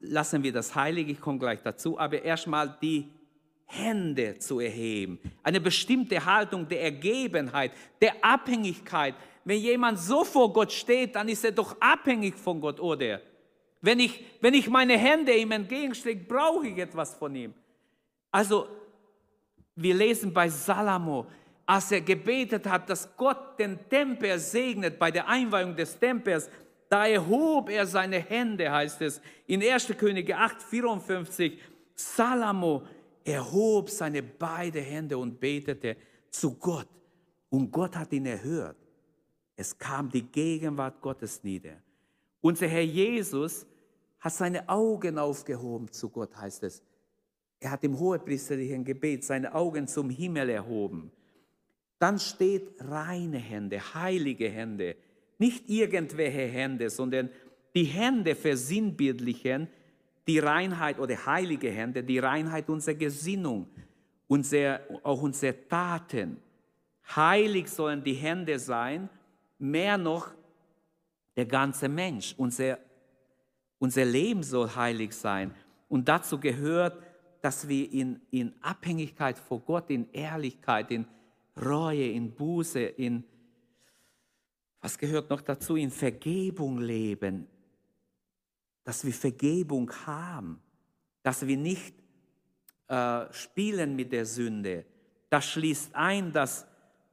lassen 0.00 0.42
wir 0.42 0.52
das 0.52 0.74
Heilige, 0.74 1.12
ich 1.12 1.20
komme 1.20 1.38
gleich 1.38 1.62
dazu, 1.62 1.96
aber 1.96 2.20
erstmal 2.20 2.76
die 2.82 3.08
Hände 3.70 4.38
zu 4.38 4.60
erheben. 4.60 5.18
Eine 5.42 5.60
bestimmte 5.60 6.24
Haltung 6.24 6.68
der 6.68 6.82
Ergebenheit, 6.82 7.72
der 8.00 8.22
Abhängigkeit. 8.22 9.14
Wenn 9.44 9.60
jemand 9.60 9.98
so 9.98 10.24
vor 10.24 10.52
Gott 10.52 10.72
steht, 10.72 11.14
dann 11.14 11.28
ist 11.28 11.44
er 11.44 11.52
doch 11.52 11.76
abhängig 11.80 12.36
von 12.36 12.60
Gott, 12.60 12.80
oder? 12.80 13.20
Wenn 13.80 14.00
ich, 14.00 14.24
wenn 14.40 14.54
ich 14.54 14.68
meine 14.68 14.98
Hände 14.98 15.34
ihm 15.34 15.52
entgegenstrecke, 15.52 16.24
brauche 16.24 16.66
ich 16.66 16.78
etwas 16.78 17.14
von 17.14 17.34
ihm. 17.34 17.54
Also, 18.30 18.66
wir 19.76 19.94
lesen 19.94 20.32
bei 20.32 20.48
Salomo, 20.48 21.26
als 21.64 21.92
er 21.92 22.00
gebetet 22.00 22.66
hat, 22.66 22.90
dass 22.90 23.16
Gott 23.16 23.58
den 23.58 23.78
Tempel 23.88 24.38
segnet 24.38 24.98
bei 24.98 25.10
der 25.10 25.28
Einweihung 25.28 25.76
des 25.76 25.98
Tempels, 25.98 26.50
da 26.88 27.06
erhob 27.06 27.70
er 27.70 27.86
seine 27.86 28.18
Hände, 28.18 28.70
heißt 28.70 29.00
es 29.02 29.22
in 29.46 29.62
1. 29.62 29.94
Könige 29.96 30.36
8, 30.36 30.60
54. 30.60 31.58
Salomo 31.94 32.82
erhob 33.30 33.90
seine 33.90 34.22
beiden 34.22 34.82
Hände 34.82 35.18
und 35.18 35.40
betete 35.40 35.96
zu 36.30 36.54
Gott. 36.54 36.88
Und 37.48 37.70
Gott 37.70 37.96
hat 37.96 38.12
ihn 38.12 38.26
erhört. 38.26 38.76
Es 39.56 39.76
kam 39.76 40.08
die 40.10 40.22
Gegenwart 40.22 41.00
Gottes 41.00 41.42
nieder. 41.42 41.82
Unser 42.40 42.68
Herr 42.68 42.84
Jesus 42.84 43.66
hat 44.18 44.32
seine 44.32 44.68
Augen 44.68 45.18
aufgehoben 45.18 45.90
zu 45.90 46.08
Gott, 46.08 46.36
heißt 46.36 46.62
es. 46.62 46.82
Er 47.58 47.72
hat 47.72 47.84
im 47.84 47.98
hohepriesterlichen 47.98 48.84
Gebet 48.84 49.24
seine 49.24 49.54
Augen 49.54 49.86
zum 49.86 50.08
Himmel 50.08 50.48
erhoben. 50.48 51.12
Dann 51.98 52.18
steht 52.18 52.72
reine 52.78 53.38
Hände, 53.38 53.94
heilige 53.94 54.48
Hände, 54.48 54.96
nicht 55.38 55.68
irgendwelche 55.68 56.46
Hände, 56.46 56.88
sondern 56.88 57.28
die 57.74 57.84
Hände 57.84 58.34
versinnbildlichen 58.34 59.68
die 60.26 60.38
Reinheit 60.38 60.98
oder 60.98 61.26
heilige 61.26 61.70
Hände, 61.70 62.04
die 62.04 62.18
Reinheit 62.18 62.68
unserer 62.68 62.94
Gesinnung, 62.94 63.66
unser, 64.28 64.80
auch 65.02 65.22
unsere 65.22 65.66
Taten. 65.68 66.36
Heilig 67.16 67.68
sollen 67.68 68.04
die 68.04 68.14
Hände 68.14 68.58
sein, 68.58 69.08
mehr 69.58 69.98
noch 69.98 70.30
der 71.36 71.46
ganze 71.46 71.88
Mensch. 71.88 72.34
Unser, 72.36 72.78
unser 73.78 74.04
Leben 74.04 74.42
soll 74.42 74.68
heilig 74.74 75.12
sein. 75.12 75.54
Und 75.88 76.08
dazu 76.08 76.38
gehört, 76.38 77.02
dass 77.40 77.66
wir 77.66 77.90
in, 77.90 78.20
in 78.30 78.54
Abhängigkeit 78.60 79.38
vor 79.38 79.60
Gott, 79.60 79.90
in 79.90 80.10
Ehrlichkeit, 80.12 80.90
in 80.90 81.06
Reue, 81.60 82.10
in 82.10 82.32
Buße, 82.32 82.80
in, 82.80 83.24
was 84.80 84.96
gehört 84.98 85.30
noch 85.30 85.40
dazu, 85.40 85.76
in 85.76 85.90
Vergebung 85.90 86.78
leben, 86.78 87.46
dass 88.84 89.04
wir 89.04 89.12
Vergebung 89.12 89.90
haben, 90.06 90.60
dass 91.22 91.46
wir 91.46 91.56
nicht 91.56 91.94
äh, 92.88 93.32
spielen 93.32 93.94
mit 93.94 94.12
der 94.12 94.26
Sünde. 94.26 94.84
Das 95.28 95.44
schließt 95.46 95.94
ein, 95.94 96.32
dass 96.32 96.66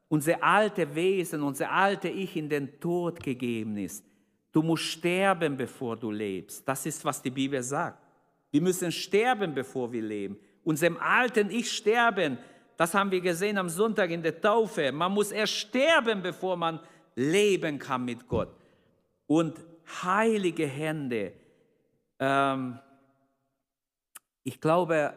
unser 0.07 0.41
alte 0.41 0.95
Wesen, 0.95 1.43
unser 1.43 1.71
alte 1.71 2.07
Ich 2.07 2.35
in 2.35 2.49
den 2.49 2.79
Tod 2.79 3.21
gegeben 3.21 3.77
ist. 3.77 4.03
Du 4.51 4.63
musst 4.63 4.85
sterben, 4.85 5.55
bevor 5.55 5.97
du 5.97 6.09
lebst. 6.09 6.67
Das 6.67 6.85
ist, 6.85 7.03
was 7.05 7.21
die 7.21 7.29
Bibel 7.29 7.61
sagt. 7.61 8.01
Wir 8.49 8.61
müssen 8.61 8.91
sterben, 8.91 9.53
bevor 9.53 9.91
wir 9.91 10.01
leben. 10.01 10.37
Unserem 10.63 10.97
alten 10.97 11.51
Ich 11.51 11.71
sterben. 11.71 12.37
Das 12.75 12.93
haben 12.93 13.11
wir 13.11 13.21
gesehen 13.21 13.57
am 13.57 13.69
Sonntag 13.69 14.09
in 14.09 14.23
der 14.23 14.39
Taufe. 14.39 14.91
Man 14.91 15.11
muss 15.11 15.31
erst 15.31 15.53
sterben, 15.53 16.21
bevor 16.21 16.55
man 16.55 16.79
leben 17.15 17.77
kann 17.77 18.05
mit 18.05 18.27
Gott. 18.27 18.49
Und 19.27 19.63
heilige 20.03 20.65
Hände, 20.65 21.33
ähm, 22.19 22.79
ich 24.43 24.61
glaube, 24.61 25.13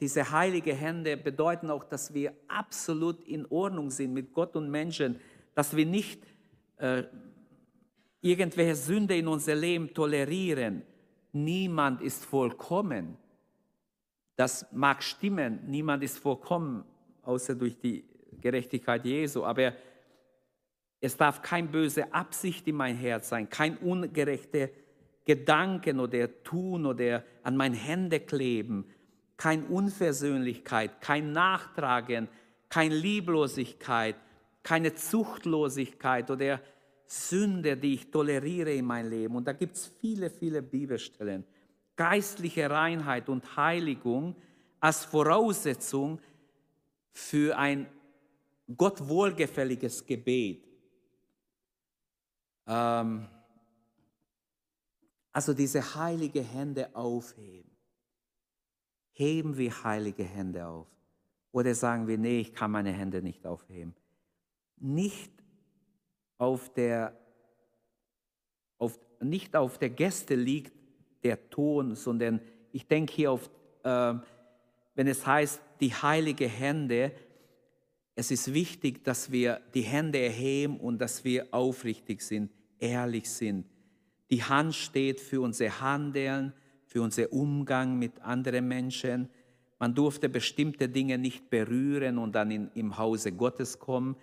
diese 0.00 0.30
heilige 0.30 0.74
Hände 0.74 1.16
bedeuten 1.16 1.70
auch, 1.70 1.84
dass 1.84 2.14
wir 2.14 2.32
absolut 2.46 3.20
in 3.26 3.46
Ordnung 3.46 3.90
sind 3.90 4.12
mit 4.12 4.32
Gott 4.32 4.54
und 4.54 4.70
Menschen, 4.70 5.20
dass 5.54 5.74
wir 5.74 5.86
nicht 5.86 6.22
äh, 6.76 7.04
irgendwelche 8.20 8.76
Sünde 8.76 9.16
in 9.16 9.26
unser 9.26 9.54
Leben 9.54 9.92
tolerieren. 9.92 10.82
Niemand 11.32 12.00
ist 12.00 12.24
vollkommen. 12.24 13.16
Das 14.36 14.66
mag 14.72 15.02
stimmen, 15.02 15.60
niemand 15.66 16.04
ist 16.04 16.18
vollkommen, 16.18 16.84
außer 17.22 17.56
durch 17.56 17.76
die 17.78 18.04
Gerechtigkeit 18.40 19.04
Jesu, 19.04 19.44
aber 19.44 19.72
es 21.00 21.16
darf 21.16 21.42
keine 21.42 21.68
böse 21.68 22.12
Absicht 22.12 22.66
in 22.68 22.76
mein 22.76 22.96
Herz 22.96 23.28
sein, 23.28 23.48
kein 23.48 23.76
ungerechte 23.78 24.70
Gedanken 25.28 26.00
oder 26.00 26.42
Tun 26.42 26.86
oder 26.86 27.22
an 27.42 27.54
meine 27.54 27.76
Hände 27.76 28.18
kleben, 28.18 28.86
keine 29.36 29.66
Unversöhnlichkeit, 29.66 31.02
kein 31.02 31.32
Nachtragen, 31.32 32.28
keine 32.70 32.94
Lieblosigkeit, 32.94 34.16
keine 34.62 34.94
Zuchtlosigkeit 34.94 36.30
oder 36.30 36.62
Sünde, 37.04 37.76
die 37.76 37.92
ich 37.92 38.10
toleriere 38.10 38.72
in 38.72 38.86
mein 38.86 39.10
Leben. 39.10 39.36
Und 39.36 39.46
da 39.46 39.52
gibt 39.52 39.76
es 39.76 39.92
viele, 40.00 40.30
viele 40.30 40.62
Bibelstellen. 40.62 41.44
Geistliche 41.94 42.70
Reinheit 42.70 43.28
und 43.28 43.54
Heiligung 43.54 44.34
als 44.80 45.04
Voraussetzung 45.04 46.20
für 47.12 47.54
ein 47.58 47.86
Gott 48.74 49.06
wohlgefälliges 49.06 50.06
Gebet. 50.06 50.64
Ähm, 52.66 53.28
also 55.38 55.54
diese 55.54 55.94
heilige 55.94 56.42
Hände 56.42 56.96
aufheben. 56.96 57.70
Heben 59.12 59.56
wir 59.56 59.84
heilige 59.84 60.24
Hände 60.24 60.66
auf. 60.66 60.88
Oder 61.52 61.76
sagen 61.76 62.08
wir, 62.08 62.18
nee, 62.18 62.40
ich 62.40 62.52
kann 62.52 62.72
meine 62.72 62.90
Hände 62.90 63.22
nicht 63.22 63.46
aufheben. 63.46 63.94
Nicht 64.78 65.30
auf 66.38 66.72
der, 66.72 67.16
auf, 68.78 68.98
nicht 69.20 69.54
auf 69.54 69.78
der 69.78 69.90
Gäste 69.90 70.34
liegt 70.34 70.72
der 71.22 71.48
Ton, 71.50 71.94
sondern 71.94 72.40
ich 72.72 72.88
denke 72.88 73.12
hier 73.12 73.30
auf, 73.30 73.48
äh, 73.84 74.14
wenn 74.96 75.06
es 75.06 75.24
heißt, 75.24 75.60
die 75.78 75.94
heilige 75.94 76.48
Hände, 76.48 77.12
es 78.16 78.32
ist 78.32 78.52
wichtig, 78.52 79.04
dass 79.04 79.30
wir 79.30 79.60
die 79.72 79.82
Hände 79.82 80.18
erheben 80.18 80.80
und 80.80 80.98
dass 80.98 81.22
wir 81.22 81.46
aufrichtig 81.54 82.22
sind, 82.22 82.50
ehrlich 82.80 83.30
sind 83.30 83.66
die 84.30 84.42
Hand 84.42 84.74
steht 84.74 85.20
für 85.20 85.40
unser 85.40 85.80
Handeln, 85.80 86.52
für 86.86 87.02
unser 87.02 87.32
Umgang 87.32 87.98
mit 87.98 88.20
anderen 88.22 88.68
Menschen. 88.68 89.28
Man 89.78 89.94
durfte 89.94 90.28
bestimmte 90.28 90.88
Dinge 90.88 91.18
nicht 91.18 91.50
berühren 91.50 92.18
und 92.18 92.34
dann 92.34 92.50
in, 92.50 92.70
im 92.74 92.98
Hause 92.98 93.32
Gottes 93.32 93.78
kommen. 93.78 94.16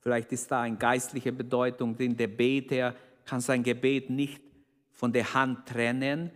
Vielleicht 0.00 0.32
ist 0.32 0.50
da 0.50 0.62
eine 0.62 0.76
geistliche 0.76 1.32
Bedeutung 1.32 1.96
drin. 1.96 2.16
Der 2.16 2.28
Beter 2.28 2.94
kann 3.24 3.40
sein 3.40 3.62
Gebet 3.62 4.10
nicht 4.10 4.40
von 4.92 5.12
der 5.12 5.34
Hand 5.34 5.66
trennen. 5.66 6.30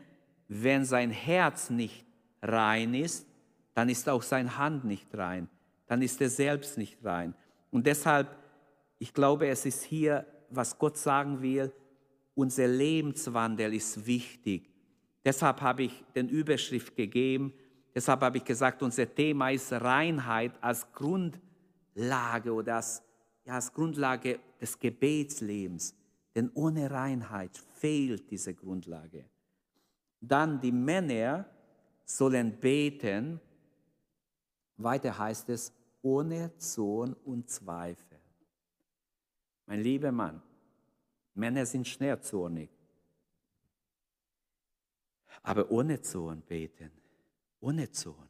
Wenn 0.48 0.84
sein 0.84 1.10
Herz 1.10 1.70
nicht 1.70 2.04
rein 2.42 2.94
ist, 2.94 3.26
dann 3.74 3.88
ist 3.88 4.08
auch 4.08 4.22
seine 4.22 4.56
Hand 4.58 4.84
nicht 4.84 5.14
rein. 5.14 5.48
Dann 5.86 6.02
ist 6.02 6.20
er 6.20 6.30
selbst 6.30 6.78
nicht 6.78 7.04
rein. 7.04 7.34
Und 7.70 7.86
deshalb, 7.86 8.28
ich 8.98 9.12
glaube, 9.12 9.48
es 9.48 9.66
ist 9.66 9.84
hier, 9.84 10.26
was 10.50 10.78
Gott 10.78 10.96
sagen 10.96 11.42
will, 11.42 11.72
unser 12.38 12.68
Lebenswandel 12.68 13.74
ist 13.74 14.06
wichtig. 14.06 14.70
Deshalb 15.24 15.60
habe 15.60 15.82
ich 15.82 16.04
den 16.14 16.28
Überschrift 16.28 16.94
gegeben. 16.94 17.52
Deshalb 17.92 18.20
habe 18.20 18.36
ich 18.36 18.44
gesagt, 18.44 18.80
unser 18.80 19.12
Thema 19.12 19.50
ist 19.50 19.72
Reinheit 19.72 20.52
als 20.62 20.86
Grundlage 20.92 22.52
oder 22.52 22.76
als, 22.76 23.02
ja, 23.44 23.54
als 23.54 23.72
Grundlage 23.72 24.38
des 24.60 24.78
Gebetslebens. 24.78 25.96
Denn 26.32 26.48
ohne 26.54 26.88
Reinheit 26.88 27.58
fehlt 27.74 28.30
diese 28.30 28.54
Grundlage. 28.54 29.24
Dann 30.20 30.60
die 30.60 30.70
Männer 30.70 31.44
sollen 32.04 32.52
beten. 32.60 33.40
Weiter 34.76 35.18
heißt 35.18 35.48
es, 35.48 35.72
ohne 36.02 36.56
Zorn 36.58 37.14
und 37.14 37.50
Zweifel. 37.50 38.20
Mein 39.66 39.80
lieber 39.80 40.12
Mann, 40.12 40.40
Männer 41.38 41.64
sind 41.64 41.86
schnell 41.86 42.20
zornig. 42.20 42.68
Aber 45.42 45.70
ohne 45.70 46.00
Zorn 46.00 46.42
beten. 46.42 46.90
Ohne 47.60 47.90
Zorn. 47.90 48.28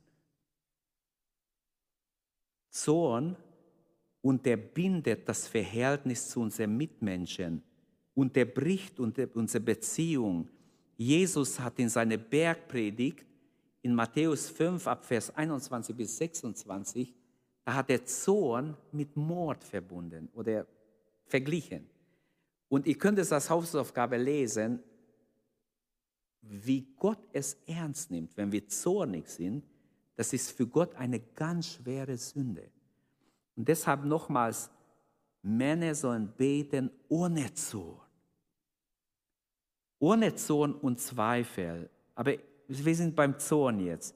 Zorn 2.71 3.37
unterbindet 4.21 5.29
das 5.29 5.49
Verhältnis 5.49 6.29
zu 6.29 6.41
unseren 6.41 6.77
Mitmenschen, 6.77 7.63
unterbricht 8.15 9.01
unsere 9.01 9.65
Beziehung. 9.65 10.49
Jesus 10.97 11.59
hat 11.59 11.79
in 11.79 11.89
seiner 11.89 12.17
Bergpredigt 12.17 13.25
in 13.83 13.95
Matthäus 13.95 14.51
5 14.51 14.87
ab 14.87 15.05
Vers 15.05 15.35
21 15.35 15.97
bis 15.97 16.17
26, 16.19 17.15
da 17.65 17.75
hat 17.75 17.91
er 17.91 18.05
Zorn 18.05 18.77
mit 18.93 19.17
Mord 19.17 19.65
verbunden 19.65 20.29
oder 20.35 20.67
verglichen. 21.27 21.89
Und 22.69 22.87
ihr 22.87 22.99
könnt 22.99 23.19
es 23.19 23.33
als 23.33 23.49
Hausaufgabe 23.49 24.17
lesen, 24.17 24.83
wie 26.43 26.87
Gott 26.97 27.21
es 27.33 27.55
ernst 27.67 28.11
nimmt, 28.11 28.37
wenn 28.37 28.53
wir 28.53 28.67
zornig 28.69 29.29
sind. 29.29 29.65
Das 30.17 30.33
ist 30.33 30.51
für 30.51 30.67
Gott 30.67 30.95
eine 30.95 31.21
ganz 31.21 31.75
schwere 31.75 32.17
Sünde. 32.17 32.71
Und 33.57 33.69
deshalb 33.69 34.05
nochmals, 34.05 34.71
Männer 35.43 35.95
sollen 35.95 36.33
beten 36.37 36.91
ohne 37.09 37.53
Zorn. 37.55 38.07
Ohne 39.99 40.35
Zorn 40.35 40.75
und 40.75 41.01
Zweifel. 41.01 41.91
Aber 42.15 42.35
wir 42.69 42.95
sind 42.95 43.17
beim 43.17 43.39
Zorn 43.39 43.81
jetzt. 43.81 44.15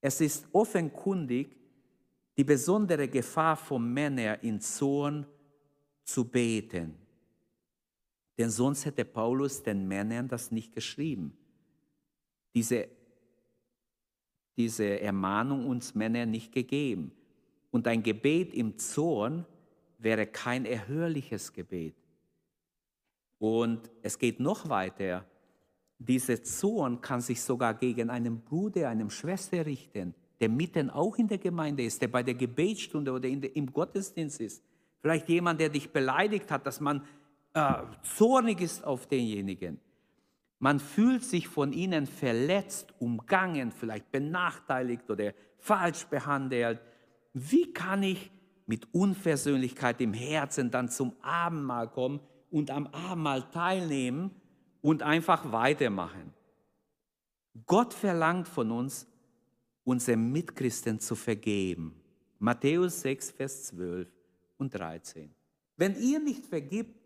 Es 0.00 0.20
ist 0.20 0.46
offenkundig 0.52 1.56
die 2.36 2.44
besondere 2.44 3.08
Gefahr 3.08 3.56
von 3.56 3.92
Männern 3.92 4.38
in 4.40 4.60
Zorn 4.60 5.26
zu 6.02 6.24
beten. 6.24 7.01
Denn 8.38 8.50
sonst 8.50 8.84
hätte 8.84 9.04
Paulus 9.04 9.62
den 9.62 9.86
Männern 9.86 10.28
das 10.28 10.50
nicht 10.50 10.72
geschrieben. 10.74 11.36
Diese, 12.54 12.88
diese 14.56 15.00
Ermahnung 15.00 15.66
uns 15.66 15.94
Männern 15.94 16.30
nicht 16.30 16.52
gegeben. 16.52 17.12
Und 17.70 17.86
ein 17.86 18.02
Gebet 18.02 18.54
im 18.54 18.78
Zorn 18.78 19.46
wäre 19.98 20.26
kein 20.26 20.64
erhörliches 20.64 21.52
Gebet. 21.52 21.94
Und 23.38 23.90
es 24.02 24.18
geht 24.18 24.40
noch 24.40 24.68
weiter. 24.68 25.26
Dieser 25.98 26.42
Zorn 26.42 27.00
kann 27.00 27.20
sich 27.20 27.40
sogar 27.42 27.74
gegen 27.74 28.10
einen 28.10 28.40
Bruder, 28.40 28.88
eine 28.88 29.08
Schwester 29.10 29.64
richten, 29.64 30.14
der 30.40 30.48
mitten 30.48 30.90
auch 30.90 31.16
in 31.16 31.28
der 31.28 31.38
Gemeinde 31.38 31.84
ist, 31.84 32.02
der 32.02 32.08
bei 32.08 32.22
der 32.22 32.34
Gebetsstunde 32.34 33.12
oder 33.12 33.28
der, 33.28 33.54
im 33.56 33.72
Gottesdienst 33.72 34.40
ist. 34.40 34.62
Vielleicht 35.00 35.28
jemand, 35.28 35.60
der 35.60 35.68
dich 35.68 35.90
beleidigt 35.90 36.50
hat, 36.50 36.66
dass 36.66 36.80
man 36.80 37.04
äh, 37.54 37.74
zornig 38.02 38.60
ist 38.60 38.84
auf 38.84 39.06
denjenigen. 39.06 39.80
Man 40.58 40.78
fühlt 40.78 41.24
sich 41.24 41.48
von 41.48 41.72
ihnen 41.72 42.06
verletzt, 42.06 42.94
umgangen, 43.00 43.72
vielleicht 43.72 44.12
benachteiligt 44.12 45.10
oder 45.10 45.34
falsch 45.58 46.06
behandelt. 46.06 46.80
Wie 47.32 47.72
kann 47.72 48.02
ich 48.04 48.30
mit 48.66 48.94
Unversöhnlichkeit 48.94 50.00
im 50.00 50.12
Herzen 50.12 50.70
dann 50.70 50.88
zum 50.88 51.14
Abendmahl 51.20 51.88
kommen 51.88 52.20
und 52.50 52.70
am 52.70 52.86
Abendmahl 52.86 53.42
teilnehmen 53.50 54.30
und 54.82 55.02
einfach 55.02 55.50
weitermachen? 55.50 56.32
Gott 57.66 57.92
verlangt 57.92 58.46
von 58.48 58.70
uns, 58.70 59.08
unseren 59.84 60.30
Mitchristen 60.30 61.00
zu 61.00 61.16
vergeben. 61.16 62.00
Matthäus 62.38 63.00
6, 63.02 63.32
Vers 63.32 63.64
12 63.64 64.08
und 64.58 64.74
13. 64.74 65.34
Wenn 65.76 65.96
ihr 66.00 66.20
nicht 66.20 66.46
vergibt, 66.46 67.01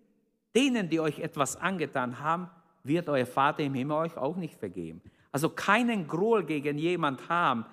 denen, 0.57 0.89
die 0.89 0.99
euch 0.99 1.19
etwas 1.19 1.57
angetan 1.57 2.19
haben, 2.19 2.51
wird 2.83 3.09
euer 3.11 3.27
Vater 3.27 3.63
im 3.63 3.75
Himmel 3.75 3.99
euch 3.99 4.17
auch 4.17 4.37
nicht 4.37 4.55
vergeben. 4.55 5.03
Also 5.31 5.51
keinen 5.51 6.09
Groll 6.09 6.45
gegen 6.45 6.79
jemand 6.79 7.29
haben. 7.29 7.67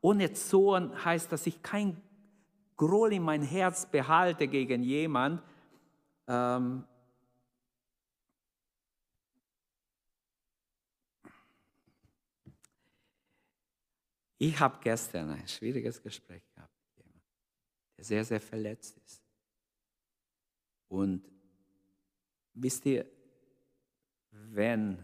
Ohne 0.00 0.32
Zorn 0.32 1.04
heißt, 1.04 1.30
dass 1.30 1.46
ich 1.46 1.62
kein 1.62 2.00
Groll 2.76 3.12
in 3.12 3.22
mein 3.22 3.42
Herz 3.42 3.86
behalte 3.86 4.48
gegen 4.48 4.82
jemand. 4.82 5.42
Ähm, 6.26 6.84
ich 14.38 14.58
habe 14.58 14.78
gestern 14.82 15.30
ein 15.30 15.46
schwieriges 15.46 16.02
Gespräch 16.02 16.42
gehabt 16.54 16.72
mit 16.80 16.96
jemandem, 16.96 17.22
der 17.98 18.04
sehr, 18.04 18.24
sehr 18.24 18.40
verletzt 18.40 18.96
ist. 19.04 19.22
Und 20.88 21.33
Wisst 22.54 22.86
ihr, 22.86 23.04
wenn, 24.30 24.98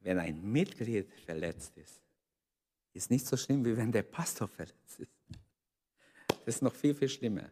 wenn 0.00 0.18
ein 0.18 0.42
Mitglied 0.52 1.12
verletzt 1.24 1.76
ist, 1.76 2.00
ist 2.92 3.10
nicht 3.10 3.26
so 3.26 3.36
schlimm, 3.36 3.64
wie 3.64 3.76
wenn 3.76 3.92
der 3.92 4.02
Pastor 4.02 4.48
verletzt 4.48 5.00
ist. 5.00 5.10
Das 6.28 6.56
ist 6.56 6.62
noch 6.62 6.74
viel, 6.74 6.94
viel 6.94 7.08
schlimmer. 7.08 7.50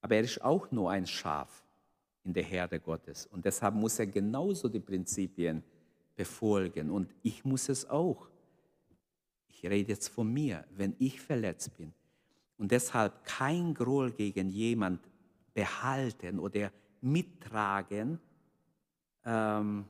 Aber 0.00 0.16
er 0.16 0.22
ist 0.22 0.42
auch 0.42 0.70
nur 0.70 0.90
ein 0.90 1.06
Schaf 1.06 1.62
in 2.24 2.32
der 2.32 2.42
Herde 2.42 2.80
Gottes. 2.80 3.26
Und 3.26 3.44
deshalb 3.44 3.74
muss 3.74 3.98
er 3.98 4.06
genauso 4.06 4.68
die 4.68 4.80
Prinzipien 4.80 5.62
befolgen. 6.16 6.90
Und 6.90 7.14
ich 7.22 7.44
muss 7.44 7.68
es 7.68 7.88
auch. 7.88 8.28
Ich 9.48 9.64
rede 9.64 9.92
jetzt 9.92 10.08
von 10.08 10.32
mir, 10.32 10.66
wenn 10.70 10.94
ich 10.98 11.20
verletzt 11.20 11.76
bin. 11.76 11.92
Und 12.58 12.72
deshalb 12.72 13.24
kein 13.24 13.74
Groll 13.74 14.10
gegen 14.10 14.50
jemand 14.50 15.00
behalten 15.60 16.38
oder 16.38 16.70
mittragen. 17.02 18.18
Ähm, 19.26 19.84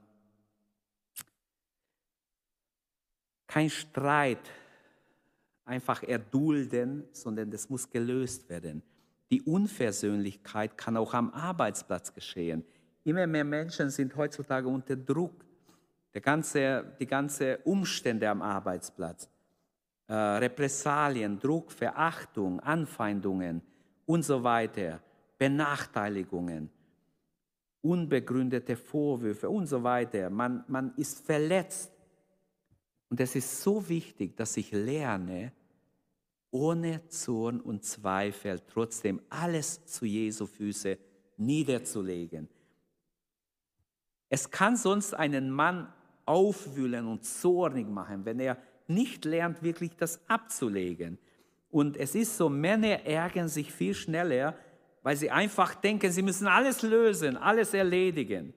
kein 3.46 3.70
Streit 3.70 4.50
einfach 5.64 6.02
erdulden, 6.02 7.04
sondern 7.12 7.50
das 7.52 7.70
muss 7.70 7.88
gelöst 7.88 8.48
werden. 8.48 8.82
Die 9.30 9.42
Unversöhnlichkeit 9.42 10.76
kann 10.76 10.96
auch 10.96 11.14
am 11.14 11.30
Arbeitsplatz 11.30 12.12
geschehen. 12.12 12.64
Immer 13.04 13.28
mehr 13.28 13.44
Menschen 13.44 13.90
sind 13.90 14.16
heutzutage 14.16 14.66
unter 14.66 14.96
Druck. 14.96 15.44
Der 16.12 16.20
ganze, 16.20 16.96
die 16.98 17.06
ganzen 17.06 17.58
Umstände 17.62 18.28
am 18.28 18.42
Arbeitsplatz, 18.42 19.28
äh, 20.08 20.14
Repressalien, 20.14 21.38
Druck, 21.38 21.70
Verachtung, 21.70 22.58
Anfeindungen 22.58 23.62
und 24.06 24.24
so 24.24 24.42
weiter. 24.42 25.00
Benachteiligungen, 25.40 26.68
unbegründete 27.80 28.76
Vorwürfe 28.76 29.48
und 29.48 29.66
so 29.66 29.82
weiter. 29.82 30.28
Man, 30.28 30.64
man 30.68 30.92
ist 30.96 31.24
verletzt. 31.24 31.90
Und 33.08 33.20
es 33.20 33.34
ist 33.34 33.62
so 33.62 33.88
wichtig, 33.88 34.36
dass 34.36 34.58
ich 34.58 34.70
lerne, 34.70 35.52
ohne 36.50 37.08
Zorn 37.08 37.58
und 37.58 37.84
Zweifel 37.84 38.60
trotzdem 38.68 39.22
alles 39.30 39.86
zu 39.86 40.04
Jesu 40.04 40.44
Füße 40.44 40.98
niederzulegen. 41.38 42.46
Es 44.28 44.50
kann 44.50 44.76
sonst 44.76 45.14
einen 45.14 45.50
Mann 45.50 45.90
aufwühlen 46.26 47.06
und 47.06 47.24
zornig 47.24 47.88
machen, 47.88 48.26
wenn 48.26 48.40
er 48.40 48.58
nicht 48.88 49.24
lernt, 49.24 49.62
wirklich 49.62 49.96
das 49.96 50.20
abzulegen. 50.28 51.16
Und 51.70 51.96
es 51.96 52.14
ist 52.14 52.36
so, 52.36 52.50
Männer 52.50 53.06
ärgern 53.06 53.48
sich 53.48 53.72
viel 53.72 53.94
schneller, 53.94 54.54
weil 55.02 55.16
sie 55.16 55.30
einfach 55.30 55.74
denken, 55.74 56.10
sie 56.10 56.22
müssen 56.22 56.46
alles 56.46 56.82
lösen, 56.82 57.36
alles 57.36 57.74
erledigen. 57.74 58.52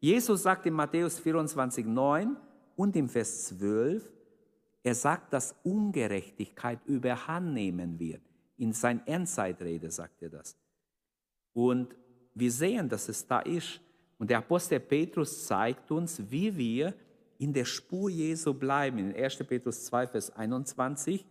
Jesus 0.00 0.42
sagt 0.42 0.66
in 0.66 0.74
Matthäus 0.74 1.18
24, 1.18 1.86
9 1.86 2.36
und 2.76 2.94
im 2.94 3.08
Vers 3.08 3.48
12, 3.48 4.08
er 4.82 4.94
sagt, 4.94 5.32
dass 5.32 5.54
Ungerechtigkeit 5.64 6.78
überhand 6.86 7.52
nehmen 7.52 7.98
wird. 7.98 8.22
In 8.56 8.72
sein 8.72 9.04
Endzeitrede 9.06 9.90
sagt 9.90 10.22
er 10.22 10.30
das. 10.30 10.56
Und 11.52 11.94
wir 12.34 12.52
sehen, 12.52 12.88
dass 12.88 13.08
es 13.08 13.26
da 13.26 13.40
ist. 13.40 13.80
Und 14.18 14.30
der 14.30 14.38
Apostel 14.38 14.80
Petrus 14.80 15.46
zeigt 15.46 15.90
uns, 15.90 16.22
wie 16.30 16.56
wir 16.56 16.94
in 17.38 17.52
der 17.52 17.64
Spur 17.64 18.10
Jesu 18.10 18.54
bleiben. 18.54 18.98
In 18.98 19.14
1. 19.14 19.38
Petrus 19.38 19.84
2, 19.86 20.06
Vers 20.06 20.30
21. 20.30 21.24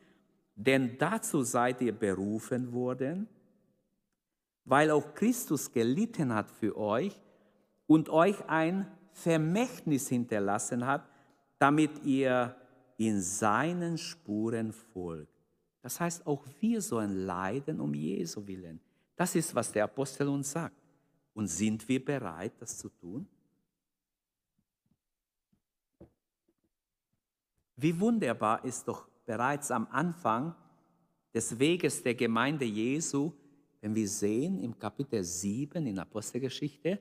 Denn 0.56 0.98
dazu 0.98 1.44
seid 1.44 1.82
ihr 1.82 1.94
berufen 1.94 2.74
worden, 2.74 3.28
weil 4.68 4.92
auch 4.92 5.14
Christus 5.16 5.72
gelitten 5.72 6.34
hat 6.34 6.52
für 6.52 6.78
euch 6.78 7.18
und 7.88 8.10
euch 8.10 8.48
ein 8.50 8.86
Vermächtnis 9.14 10.10
hinterlassen 10.10 10.86
hat, 10.86 11.10
damit 11.58 12.04
ihr 12.04 12.54
in 12.98 13.22
seinen 13.22 13.98
Spuren 13.98 14.74
folgt. 14.74 15.32
Das 15.82 16.02
heißt, 16.02 16.28
auch 16.28 16.46
wir 16.60 16.82
sollen 16.82 17.26
leiden 17.26 17.80
um 17.80 17.94
Jesu 17.94 18.46
willen. 18.46 18.82
Das 19.16 19.36
ist, 19.36 19.56
was 19.56 19.72
der 19.72 19.86
Apostel 19.86 20.28
uns 20.28 20.52
sagt. 20.52 20.76
Und 21.34 21.48
sind 21.48 21.88
wir 21.88 22.04
bereit, 22.04 22.52
das 22.60 22.78
zu 22.78 22.90
tun? 22.90 23.26
Wie 27.78 27.98
wunderbar 27.98 28.66
ist 28.66 28.86
doch 28.88 29.08
bereits 29.26 29.72
am 29.72 29.88
Anfang 29.92 30.54
des 31.34 31.58
Weges 31.58 32.04
der 32.04 32.16
Gemeinde 32.16 32.66
Jesu, 32.66 33.32
Denn 33.88 33.96
wir 33.96 34.10
sehen 34.10 34.60
im 34.60 34.78
Kapitel 34.78 35.24
7 35.24 35.88
in 35.88 35.98
Apostelgeschichte, 35.98 37.00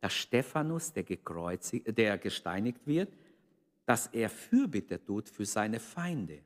dass 0.00 0.14
Stephanus, 0.14 0.90
der, 0.90 1.04
der 1.04 2.16
gesteinigt 2.16 2.86
wird, 2.86 3.12
dass 3.84 4.06
er 4.06 4.30
Fürbitte 4.30 5.04
tut 5.04 5.28
für 5.28 5.44
seine 5.44 5.78
Feinde. 5.78 6.38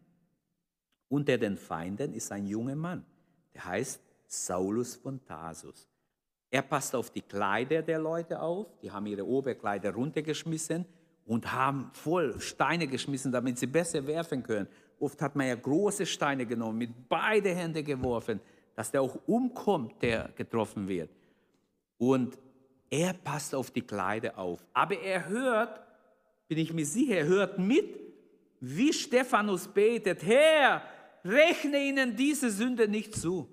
Unter 1.09 1.39
den 1.39 1.57
Feinden 1.57 2.15
ist 2.15 2.33
ein 2.33 2.49
junger 2.49 2.75
Mann, 2.75 3.07
der 3.55 3.65
heißt 3.65 4.01
Saulus 4.27 4.97
von 4.97 5.25
Tarsus. 5.25 5.89
Er 6.51 6.63
passt 6.63 6.93
auf 6.97 7.11
die 7.11 7.23
Kleider 7.23 7.81
der 7.81 8.01
Leute 8.01 8.43
auf, 8.43 8.67
die 8.83 8.91
haben 8.91 9.07
ihre 9.07 9.25
Oberkleider 9.25 9.95
runtergeschmissen 9.95 10.85
und 11.27 11.53
haben 11.53 11.91
voll 11.93 12.41
Steine 12.41 12.89
geschmissen, 12.89 13.31
damit 13.31 13.57
sie 13.57 13.69
besser 13.69 14.05
werfen 14.05 14.43
können. 14.43 14.67
Oft 14.99 15.23
hat 15.23 15.37
man 15.37 15.47
ja 15.47 15.55
große 15.55 16.07
Steine 16.07 16.45
genommen, 16.45 16.79
mit 16.79 17.09
beide 17.09 17.55
Hände 17.55 17.85
geworfen, 17.85 18.41
dass 18.77 18.91
der 18.91 19.03
auch 19.03 19.19
umkommt, 19.27 20.01
der 20.03 20.31
getroffen 20.37 20.87
wird. 20.87 21.11
Und 21.99 22.39
er 22.91 23.15
passt 23.15 23.55
auf 23.55 23.71
die 23.71 23.83
Kleider 23.83 24.39
auf. 24.39 24.65
Aber 24.73 25.01
er 25.01 25.27
hört, 25.27 25.81
bin 26.47 26.59
ich 26.59 26.73
mir 26.73 26.87
sicher, 26.87 27.17
er 27.17 27.27
hört 27.27 27.59
mit, 27.59 27.99
wie 28.61 28.93
Stephanus 28.93 29.67
betet, 29.67 30.23
Herr, 30.23 30.83
rechne 31.25 31.83
ihnen 31.83 32.15
diese 32.15 32.51
Sünde 32.51 32.87
nicht 32.87 33.17
zu. 33.17 33.49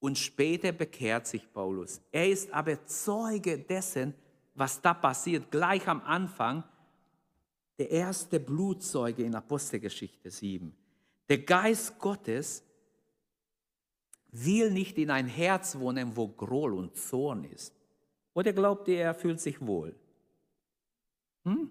Und 0.00 0.18
später 0.18 0.72
bekehrt 0.72 1.26
sich 1.26 1.50
Paulus. 1.52 2.00
Er 2.10 2.28
ist 2.28 2.52
aber 2.52 2.84
Zeuge 2.86 3.58
dessen, 3.58 4.14
was 4.54 4.80
da 4.80 4.94
passiert, 4.94 5.50
gleich 5.50 5.86
am 5.86 6.00
Anfang. 6.02 6.64
Der 7.78 7.90
erste 7.90 8.40
Blutzeuge 8.40 9.22
in 9.22 9.34
Apostelgeschichte 9.34 10.30
7. 10.30 10.74
Der 11.28 11.38
Geist 11.38 11.98
Gottes 11.98 12.64
will 14.32 14.70
nicht 14.70 14.98
in 14.98 15.10
ein 15.10 15.26
Herz 15.26 15.78
wohnen, 15.78 16.16
wo 16.16 16.28
Groll 16.28 16.74
und 16.74 16.96
Zorn 16.96 17.44
ist. 17.44 17.74
Oder 18.34 18.52
glaubt 18.52 18.88
ihr, 18.88 19.00
er 19.00 19.14
fühlt 19.14 19.40
sich 19.40 19.60
wohl? 19.60 19.94
Hm? 21.44 21.70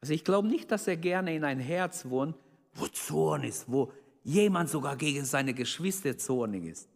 Also 0.00 0.12
ich 0.12 0.24
glaube 0.24 0.48
nicht, 0.48 0.70
dass 0.70 0.86
er 0.86 0.96
gerne 0.96 1.34
in 1.34 1.44
ein 1.44 1.58
Herz 1.58 2.04
wohnt, 2.06 2.36
wo 2.74 2.86
Zorn 2.86 3.44
ist, 3.44 3.70
wo 3.70 3.92
jemand 4.22 4.68
sogar 4.68 4.96
gegen 4.96 5.24
seine 5.24 5.54
Geschwister 5.54 6.16
zornig 6.16 6.64
ist. 6.64 6.88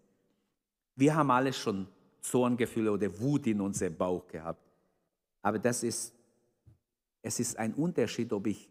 Wir 0.96 1.14
haben 1.14 1.30
alle 1.30 1.52
schon 1.52 1.87
Zorngefühle 2.20 2.92
oder 2.92 3.20
Wut 3.20 3.46
in 3.46 3.61
unserem 3.61 3.96
Bauch 3.96 4.26
gehabt. 4.26 4.61
Aber 5.42 5.58
das 5.58 5.82
ist, 5.82 6.12
es 7.22 7.40
ist 7.40 7.58
ein 7.58 7.74
Unterschied, 7.74 8.32
ob 8.32 8.46
ich 8.46 8.68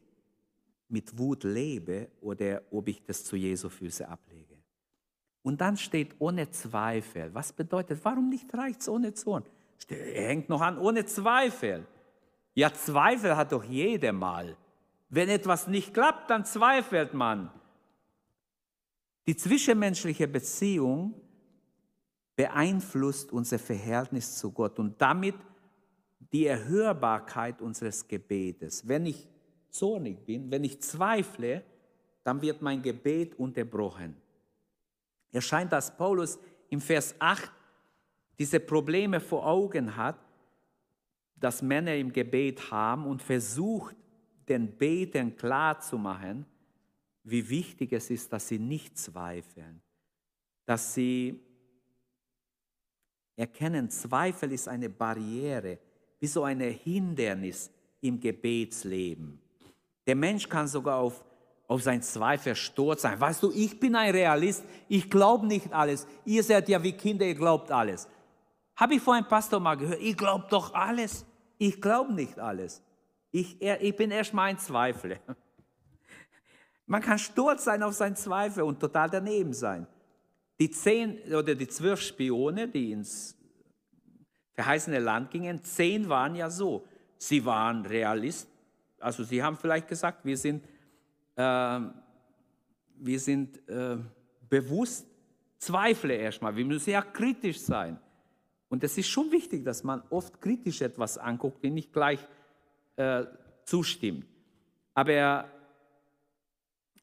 mit 0.89 1.17
Wut 1.17 1.43
lebe 1.43 2.09
oder 2.21 2.61
ob 2.71 2.87
ich 2.87 3.03
das 3.03 3.23
zu 3.23 3.35
Jesu 3.35 3.69
Füße 3.69 4.07
ablege. 4.07 4.56
Und 5.47 5.61
dann 5.61 5.77
steht 5.77 6.13
ohne 6.19 6.51
Zweifel. 6.51 7.33
Was 7.33 7.53
bedeutet, 7.53 8.01
warum 8.03 8.27
nicht 8.27 8.53
reicht 8.53 8.81
es 8.81 8.89
ohne 8.89 9.13
Zorn? 9.13 9.45
Er 9.87 10.27
hängt 10.27 10.49
noch 10.49 10.59
an, 10.59 10.77
ohne 10.77 11.05
Zweifel. 11.05 11.87
Ja, 12.53 12.73
Zweifel 12.73 13.37
hat 13.37 13.53
doch 13.53 13.63
jeder 13.63 14.11
mal. 14.11 14.57
Wenn 15.07 15.29
etwas 15.29 15.69
nicht 15.69 15.93
klappt, 15.93 16.29
dann 16.31 16.43
zweifelt 16.43 17.13
man. 17.13 17.49
Die 19.25 19.37
zwischenmenschliche 19.37 20.27
Beziehung 20.27 21.13
beeinflusst 22.35 23.31
unser 23.31 23.57
Verhältnis 23.57 24.35
zu 24.35 24.51
Gott 24.51 24.77
und 24.79 25.01
damit 25.01 25.35
die 26.33 26.45
Erhörbarkeit 26.45 27.61
unseres 27.61 28.05
Gebetes. 28.05 28.85
Wenn 28.85 29.05
ich 29.05 29.25
zornig 29.69 30.25
bin, 30.25 30.51
wenn 30.51 30.65
ich 30.65 30.81
zweifle, 30.81 31.63
dann 32.25 32.41
wird 32.41 32.61
mein 32.61 32.81
Gebet 32.81 33.39
unterbrochen. 33.39 34.26
Es 35.31 35.45
scheint, 35.45 35.71
dass 35.71 35.95
Paulus 35.95 36.39
im 36.69 36.81
Vers 36.81 37.15
8 37.19 37.51
diese 38.39 38.59
Probleme 38.59 39.19
vor 39.19 39.45
Augen 39.45 39.95
hat, 39.95 40.17
dass 41.35 41.61
Männer 41.61 41.95
im 41.95 42.11
Gebet 42.11 42.71
haben 42.71 43.05
und 43.05 43.21
versucht, 43.21 43.95
den 44.47 44.77
Beten 44.77 45.35
klarzumachen, 45.35 46.45
wie 47.23 47.47
wichtig 47.49 47.91
es 47.91 48.09
ist, 48.09 48.31
dass 48.31 48.47
sie 48.47 48.59
nicht 48.59 48.97
zweifeln, 48.97 49.81
dass 50.65 50.93
sie 50.93 51.39
erkennen, 53.35 53.89
Zweifel 53.89 54.51
ist 54.51 54.67
eine 54.67 54.89
Barriere, 54.89 55.77
wie 56.19 56.27
so 56.27 56.43
ein 56.43 56.59
Hindernis 56.61 57.69
im 58.01 58.19
Gebetsleben. 58.19 59.39
Der 60.07 60.15
Mensch 60.15 60.47
kann 60.47 60.67
sogar 60.67 60.97
auf, 60.97 61.23
auf 61.67 61.83
sein 61.83 62.01
Zweifel 62.01 62.55
stolz 62.55 63.01
sein. 63.01 63.19
Weißt 63.19 63.43
du, 63.43 63.51
ich 63.51 63.79
bin 63.79 63.95
ein 63.95 64.11
Realist, 64.11 64.63
ich 64.87 65.09
glaube 65.09 65.45
nicht 65.45 65.71
alles. 65.73 66.07
Ihr 66.25 66.41
seid 66.43 66.69
ja 66.69 66.81
wie 66.81 66.93
Kinder, 66.93 67.25
ihr 67.25 67.35
glaubt 67.35 67.71
alles. 67.71 68.07
Habe 68.75 68.95
ich 68.95 69.01
vor 69.01 69.15
einem 69.15 69.27
Pastor 69.27 69.59
mal 69.59 69.75
gehört, 69.75 69.99
ich 70.01 70.15
glaube 70.15 70.45
doch 70.49 70.73
alles. 70.73 71.25
Ich 71.57 71.81
glaube 71.81 72.13
nicht 72.13 72.39
alles. 72.39 72.81
Ich, 73.31 73.61
ich 73.61 73.95
bin 73.95 74.11
erstmal 74.11 74.49
ein 74.49 74.59
Zweifler. 74.59 75.17
Man 76.85 77.01
kann 77.01 77.19
stolz 77.19 77.65
sein 77.65 77.83
auf 77.83 77.93
seinen 77.93 78.15
Zweifel 78.15 78.63
und 78.63 78.79
total 78.79 79.09
daneben 79.09 79.53
sein. 79.53 79.87
Die 80.59 80.69
zehn 80.69 81.19
oder 81.33 81.53
die 81.53 81.67
zwölf 81.67 82.01
Spione, 82.01 82.67
die 82.67 82.91
ins 82.91 83.35
verheißene 84.53 84.99
Land 84.99 85.31
gingen, 85.31 85.61
zehn 85.63 86.07
waren 86.07 86.35
ja 86.35 86.49
so. 86.49 86.87
Sie 87.17 87.43
waren 87.45 87.85
Realist, 87.85 88.47
also 88.99 89.23
sie 89.23 89.41
haben 89.43 89.57
vielleicht 89.57 89.87
gesagt, 89.87 90.23
wir 90.23 90.37
sind, 90.37 90.63
äh, 91.37 91.79
wir 92.99 93.19
sind 93.19 93.67
äh, 93.69 93.97
bewusst 94.49 95.07
Zweifler 95.59 96.15
erstmal. 96.15 96.55
Wir 96.55 96.65
müssen 96.65 96.89
ja 96.91 97.01
kritisch 97.01 97.59
sein. 97.59 97.99
Und 98.69 98.83
es 98.83 98.97
ist 98.97 99.07
schon 99.07 99.31
wichtig, 99.31 99.63
dass 99.63 99.83
man 99.83 100.03
oft 100.09 100.41
kritisch 100.41 100.81
etwas 100.81 101.17
anguckt 101.17 101.63
und 101.63 101.73
nicht 101.73 101.93
gleich 101.93 102.19
äh, 102.97 103.23
zustimmt. 103.63 104.25
Aber 104.93 105.45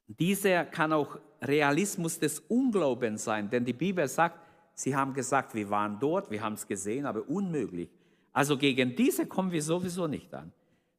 dieser 0.06 0.64
kann 0.66 0.92
auch 0.92 1.18
Realismus 1.40 2.18
des 2.18 2.40
Unglaubens 2.40 3.24
sein, 3.24 3.48
denn 3.48 3.64
die 3.64 3.72
Bibel 3.72 4.06
sagt, 4.08 4.38
sie 4.74 4.94
haben 4.94 5.14
gesagt, 5.14 5.54
wir 5.54 5.70
waren 5.70 5.98
dort, 5.98 6.30
wir 6.30 6.42
haben 6.42 6.54
es 6.54 6.66
gesehen, 6.66 7.06
aber 7.06 7.28
unmöglich. 7.28 7.88
Also 8.32 8.58
gegen 8.58 8.96
diese 8.96 9.26
kommen 9.26 9.52
wir 9.52 9.62
sowieso 9.62 10.06
nicht 10.06 10.34
an. 10.34 10.52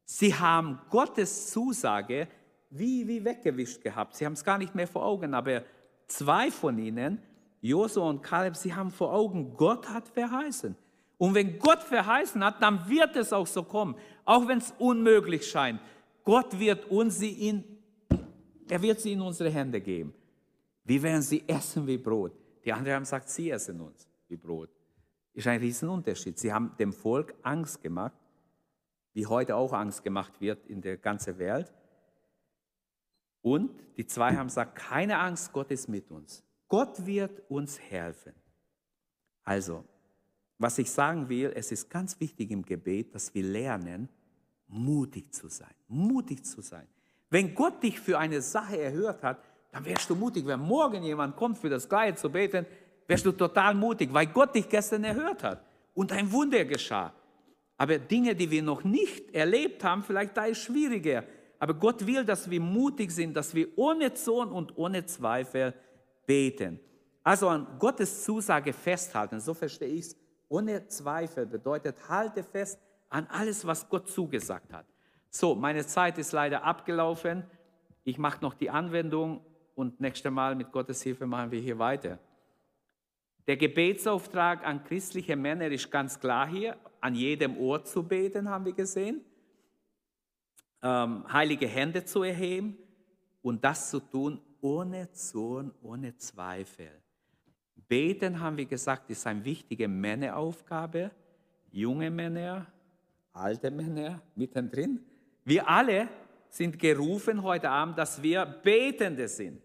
Sie 0.06 0.34
haben 0.34 0.80
Gottes 0.90 1.52
Zusage 1.52 2.28
wie, 2.70 3.08
wie 3.08 3.24
weggewischt 3.24 3.82
gehabt. 3.82 4.16
Sie 4.16 4.26
haben 4.26 4.34
es 4.34 4.44
gar 4.44 4.58
nicht 4.58 4.76
mehr 4.76 4.88
vor 4.88 5.06
Augen, 5.06 5.34
aber 5.34 5.64
zwei 6.08 6.52
von 6.52 6.78
ihnen, 6.78 7.22
Josua 7.62 8.10
und 8.10 8.22
Kaleb, 8.22 8.56
sie 8.56 8.74
haben 8.74 8.92
vor 8.92 9.14
Augen, 9.14 9.56
Gott 9.56 9.90
hat 9.90 10.08
verheißen. 10.08 10.76
Und 11.18 11.34
wenn 11.34 11.58
Gott 11.60 11.82
verheißen 11.82 12.44
hat, 12.44 12.62
dann 12.62 12.88
wird 12.90 13.16
es 13.16 13.32
auch 13.32 13.48
so 13.48 13.64
kommen, 13.64 13.96
auch 14.26 14.48
wenn 14.48 14.58
es 14.58 14.74
unmöglich 14.78 15.48
scheint. 15.48 15.80
Gott 16.24 16.60
wird 16.60 16.90
uns 16.92 17.18
sie 17.20 17.48
in 17.48 17.64
er 18.68 18.82
wird 18.82 19.00
sie 19.00 19.14
in 19.14 19.22
unsere 19.22 19.50
Hände 19.50 19.80
geben. 19.80 20.14
Wir 20.84 21.02
werden 21.04 21.22
sie 21.22 21.44
essen 21.48 21.86
wie 21.86 21.98
Brot. 21.98 22.34
Die 22.64 22.74
anderen 22.74 22.96
haben 22.96 23.04
gesagt, 23.04 23.30
sie 23.30 23.50
essen 23.50 23.80
uns 23.80 24.08
wie 24.28 24.38
Brot. 24.38 24.70
Ist 25.34 25.48
ein 25.48 25.60
Riesenunterschied. 25.60 26.40
Sie 26.40 26.52
haben 26.52 26.72
dem 26.80 26.94
Volk 26.94 27.36
Angst 27.44 27.82
gemacht, 27.82 28.16
wie 29.14 29.26
heute 29.26 29.56
auch 29.56 29.74
Angst 29.74 30.04
gemacht 30.04 30.40
wird 30.42 30.66
in 30.68 30.82
der 30.82 30.98
ganzen 30.98 31.38
Welt. 31.38 31.72
Und 33.46 33.70
die 33.96 34.08
zwei 34.08 34.36
haben 34.36 34.48
gesagt, 34.48 34.76
keine 34.76 35.20
Angst, 35.20 35.54
Gott 35.54 35.70
ist 35.70 35.88
mit 35.88 36.10
uns. 36.10 36.44
Gott 36.68 37.06
wird 37.06 37.44
uns 37.48 37.80
helfen. 37.80 38.34
Also, 39.44 39.86
was 40.58 40.80
ich 40.80 40.90
sagen 40.90 41.30
will, 41.30 41.54
es 41.56 41.72
ist 41.72 41.88
ganz 41.88 42.20
wichtig 42.20 42.50
im 42.50 42.66
Gebet, 42.66 43.14
dass 43.14 43.36
wir 43.36 43.44
lernen, 43.44 44.10
mutig 44.66 45.32
zu 45.32 45.48
sein. 45.48 45.76
Mutig 45.88 46.44
zu 46.44 46.62
sein. 46.62 46.88
Wenn 47.30 47.54
Gott 47.54 47.84
dich 47.84 48.00
für 48.00 48.18
eine 48.18 48.42
Sache 48.42 48.82
erhört 48.82 49.22
hat, 49.22 49.44
dann 49.72 49.86
wärst 49.86 50.10
du 50.10 50.16
mutig. 50.16 50.48
Wenn 50.48 50.62
morgen 50.62 51.04
jemand 51.04 51.36
kommt, 51.36 51.60
für 51.60 51.70
das 51.70 51.88
Gleiche 51.88 52.16
zu 52.16 52.32
beten, 52.32 52.66
wärst 53.06 53.28
du 53.28 53.32
total 53.32 53.76
mutig, 53.76 54.12
weil 54.12 54.26
Gott 54.26 54.56
dich 54.56 54.68
gestern 54.68 55.04
erhört 55.04 55.44
hat 55.44 55.64
und 55.94 56.12
ein 56.12 56.32
Wunder 56.32 56.66
geschah. 56.66 57.14
Aber 57.78 58.00
Dinge, 58.00 58.34
die 58.34 58.50
wir 58.50 58.64
noch 58.64 58.84
nicht 58.84 59.36
erlebt 59.36 59.84
haben, 59.84 60.02
vielleicht 60.02 60.36
da 60.36 60.46
ist 60.46 60.64
schwieriger. 60.64 61.26
Aber 61.66 61.74
Gott 61.74 62.06
will, 62.06 62.24
dass 62.24 62.48
wir 62.48 62.62
mutig 62.62 63.10
sind, 63.10 63.36
dass 63.36 63.56
wir 63.56 63.76
ohne 63.76 64.14
Zorn 64.14 64.52
und 64.52 64.78
ohne 64.78 65.04
Zweifel 65.04 65.74
beten. 66.28 66.80
Also 67.24 67.50
an 67.50 67.66
Gottes 67.80 68.24
Zusage 68.24 68.72
festhalten, 68.72 69.40
so 69.40 69.56
verstehe 69.56 69.88
ich 69.88 70.02
es. 70.02 70.18
Ohne 70.48 70.88
Zweifel 70.90 71.48
bedeutet, 71.48 72.08
halte 72.08 72.44
fest 72.44 72.80
an 73.10 73.26
alles, 73.32 73.66
was 73.66 73.90
Gott 73.90 74.08
zugesagt 74.08 74.72
hat. 74.74 74.86
So, 75.32 75.56
meine 75.56 75.84
Zeit 75.88 76.20
ist 76.20 76.34
leider 76.34 76.64
abgelaufen. 76.64 77.44
Ich 78.04 78.20
mache 78.20 78.44
noch 78.44 78.54
die 78.54 78.70
Anwendung 78.70 79.42
und 79.74 80.00
nächstes 80.00 80.32
Mal 80.32 80.54
mit 80.54 80.72
Gottes 80.72 81.02
Hilfe 81.02 81.26
machen 81.26 81.50
wir 81.50 81.62
hier 81.62 81.80
weiter. 81.80 82.20
Der 83.48 83.58
Gebetsauftrag 83.58 84.64
an 84.64 84.84
christliche 84.84 85.36
Männer 85.36 85.66
ist 85.70 85.90
ganz 85.90 86.20
klar 86.20 86.48
hier, 86.48 86.78
an 87.02 87.16
jedem 87.16 87.58
Ort 87.58 87.88
zu 87.88 88.04
beten, 88.04 88.52
haben 88.52 88.66
wir 88.66 88.74
gesehen, 88.74 89.26
ähm, 90.82 91.32
heilige 91.32 91.68
Hände 91.68 92.06
zu 92.06 92.24
erheben 92.24 92.78
und 93.42 93.64
das 93.64 93.90
zu 93.90 94.00
tun 94.00 94.42
ohne 94.62 95.12
Zorn, 95.12 95.72
ohne 95.84 96.16
Zweifel. 96.18 96.90
Beten, 97.88 98.40
haben 98.40 98.58
wir 98.58 98.66
gesagt, 98.66 99.10
ist 99.12 99.28
eine 99.28 99.46
wichtige 99.46 99.88
Männeraufgabe. 99.88 101.12
Junge 101.72 102.10
Männer, 102.10 102.66
alte 103.34 103.70
Männer, 103.70 104.22
mittendrin. 104.36 105.06
Wir 105.44 105.70
alle 105.70 106.08
sind 106.50 106.80
gerufen 106.80 107.44
heute 107.44 107.70
Abend, 107.70 107.98
dass 107.98 108.22
wir 108.24 108.46
Betende 108.46 109.28
sind. 109.28 109.62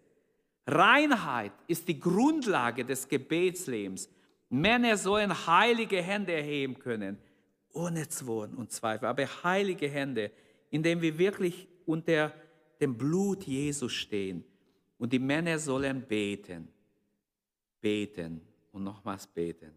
Reinheit 0.67 1.53
ist 1.67 1.87
die 1.87 1.99
Grundlage 1.99 2.85
des 2.85 3.07
Gebetslebens. 3.07 4.09
Männer 4.49 4.97
sollen 4.97 5.47
heilige 5.47 6.01
Hände 6.01 6.33
erheben 6.33 6.77
können, 6.77 7.17
ohne 7.73 8.07
Zwon 8.07 8.53
und 8.53 8.71
Zweifel, 8.71 9.07
aber 9.07 9.25
heilige 9.43 9.87
Hände, 9.87 10.31
indem 10.71 11.01
wir 11.01 11.17
wirklich 11.17 11.67
unter 11.85 12.33
dem 12.79 12.97
Blut 12.97 13.43
Jesus 13.43 13.93
stehen. 13.93 14.43
Und 14.97 15.13
die 15.13 15.19
Männer 15.19 15.59
sollen 15.59 16.01
beten, 16.01 16.67
beten 17.79 18.41
und 18.71 18.83
nochmals 18.83 19.27
beten. 19.27 19.71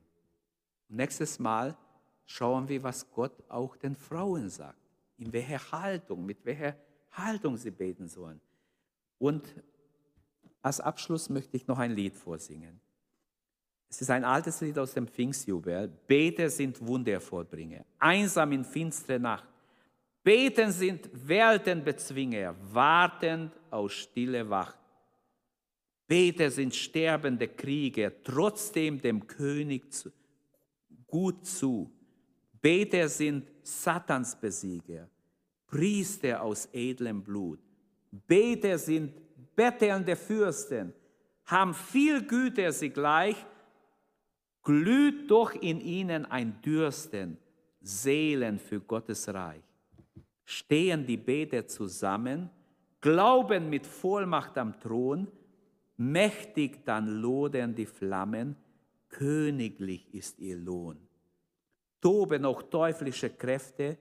Und 0.89 0.97
nächstes 0.97 1.39
Mal 1.39 1.77
schauen 2.25 2.69
wir, 2.69 2.83
was 2.83 3.11
Gott 3.11 3.33
auch 3.49 3.77
den 3.77 3.95
Frauen 3.95 4.49
sagt, 4.49 4.79
in 5.19 5.33
welcher 5.33 5.73
Haltung, 5.73 6.25
mit 6.25 6.45
welcher 6.45 6.77
Haltung 7.13 7.57
sie 7.57 7.71
beten 7.71 8.09
sollen. 8.09 8.41
Und 9.19 9.55
als 10.63 10.81
Abschluss 10.81 11.29
möchte 11.29 11.57
ich 11.57 11.67
noch 11.67 11.79
ein 11.79 11.93
Lied 11.93 12.15
vorsingen. 12.15 12.81
Es 13.89 14.01
ist 14.01 14.11
ein 14.11 14.25
altes 14.25 14.61
Lied 14.61 14.79
aus 14.79 14.95
dem 14.95 15.07
Pfingstjubel. 15.07 15.89
Beter 16.07 16.51
sind 16.51 16.85
Wundervollbringer, 16.85 17.85
einsam 17.99 18.53
in 18.53 18.65
finstere 18.65 19.21
Nacht. 19.21 19.54
Beten 20.25 20.73
sind 20.73 21.11
Weltenbezwinger, 21.13 22.57
wartend 22.73 23.53
aus 23.71 23.93
stille 23.93 24.49
Wacht. 24.49 24.79
Beter 26.07 26.51
sind 26.51 26.75
sterbende 26.75 27.47
Krieger, 27.47 28.11
trotzdem 28.23 29.03
dem 29.03 29.27
König 29.27 29.85
gut 31.07 31.47
zu. 31.47 31.91
Beter 32.59 33.07
sind 33.07 33.47
Satansbesieger, 33.63 35.11
Priester 35.67 36.41
aus 36.41 36.71
edlem 36.73 37.23
Blut. 37.23 37.61
Beter 38.11 38.79
sind 38.79 39.13
bettelnde 39.55 40.17
Fürsten, 40.17 40.95
haben 41.45 41.75
viel 41.75 42.27
Güter 42.27 42.73
sie 42.73 42.89
gleich, 42.89 43.37
glüht 44.63 45.31
doch 45.31 45.53
in 45.53 45.83
ihnen 45.83 46.25
ein 46.25 46.63
Dürsten, 46.63 47.37
Seelen 47.83 48.59
für 48.59 48.81
Gottes 48.81 49.29
Reich. 49.29 49.74
Stehen 50.45 51.07
die 51.07 51.17
Beter 51.17 51.67
zusammen, 51.67 52.51
glauben 53.01 53.71
mit 53.71 53.87
Vollmacht 53.87 54.59
am 54.59 54.79
Thron, 54.79 55.29
mächtig 55.97 56.85
dann 56.85 57.07
lodern 57.07 57.75
die 57.75 57.87
Flammen, 57.87 58.57
königlich 59.09 60.13
ist 60.13 60.39
ihr 60.39 60.57
Lohn. 60.57 60.99
Toben 62.01 62.45
auch 62.45 62.63
teuflische 62.63 63.31
Kräfte, 63.31 63.97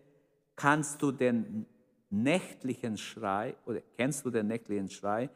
kannst 0.55 1.01
du 1.01 1.11
den 1.11 1.65
nächtlichen 2.09 2.97
Schrei, 2.97 3.55
oder 3.65 3.81
kennst 3.95 4.25
du 4.25 4.29
den 4.29 4.47
nächtlichen 4.47 4.89
Schrei? 4.89 5.29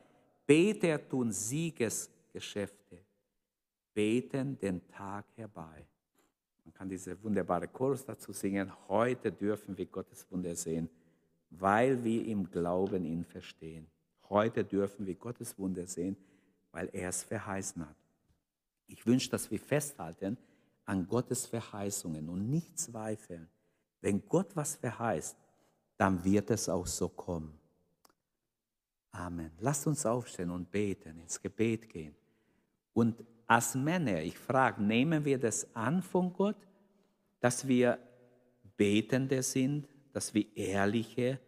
Beter 0.45 1.07
tun 1.07 1.31
Siegesgeschäfte, 1.31 2.99
beten 3.93 4.57
den 4.59 4.87
Tag 4.87 5.25
herbei. 5.35 5.85
Man 6.63 6.73
kann 6.73 6.89
diese 6.89 7.21
wunderbare 7.23 7.67
Chorus 7.67 8.05
dazu 8.05 8.31
singen. 8.31 8.71
Heute 8.89 9.31
dürfen 9.31 9.77
wir 9.77 9.85
Gottes 9.85 10.25
Wunder 10.29 10.55
sehen, 10.55 10.89
weil 11.49 12.03
wir 12.03 12.25
im 12.25 12.49
Glauben 12.49 13.05
ihn 13.05 13.23
verstehen. 13.23 13.87
Heute 14.29 14.63
dürfen 14.63 15.05
wir 15.05 15.15
Gottes 15.15 15.57
Wunder 15.57 15.87
sehen, 15.87 16.17
weil 16.71 16.89
er 16.93 17.09
es 17.09 17.23
verheißen 17.23 17.87
hat. 17.87 17.95
Ich 18.87 19.05
wünsche, 19.05 19.29
dass 19.29 19.49
wir 19.49 19.59
festhalten 19.59 20.37
an 20.85 21.07
Gottes 21.07 21.45
Verheißungen 21.45 22.29
und 22.29 22.49
nicht 22.49 22.79
zweifeln. 22.79 23.47
Wenn 24.01 24.25
Gott 24.27 24.55
was 24.55 24.75
verheißt, 24.75 25.35
dann 25.97 26.23
wird 26.23 26.49
es 26.51 26.69
auch 26.69 26.87
so 26.87 27.09
kommen. 27.09 27.57
Amen. 29.11 29.51
Lasst 29.59 29.87
uns 29.87 30.05
aufstehen 30.05 30.51
und 30.51 30.69
beten, 30.69 31.19
ins 31.19 31.41
Gebet 31.41 31.89
gehen. 31.89 32.15
Und 32.93 33.23
als 33.47 33.75
Männer, 33.75 34.21
ich 34.21 34.37
frage, 34.37 34.81
nehmen 34.83 35.25
wir 35.25 35.39
das 35.39 35.75
an 35.75 36.01
von 36.01 36.31
Gott, 36.33 36.67
dass 37.39 37.67
wir 37.67 37.97
Betende 38.75 39.41
sind, 39.41 39.87
dass 40.17 40.33
wir 40.33 40.47
ehrliche 40.57 41.39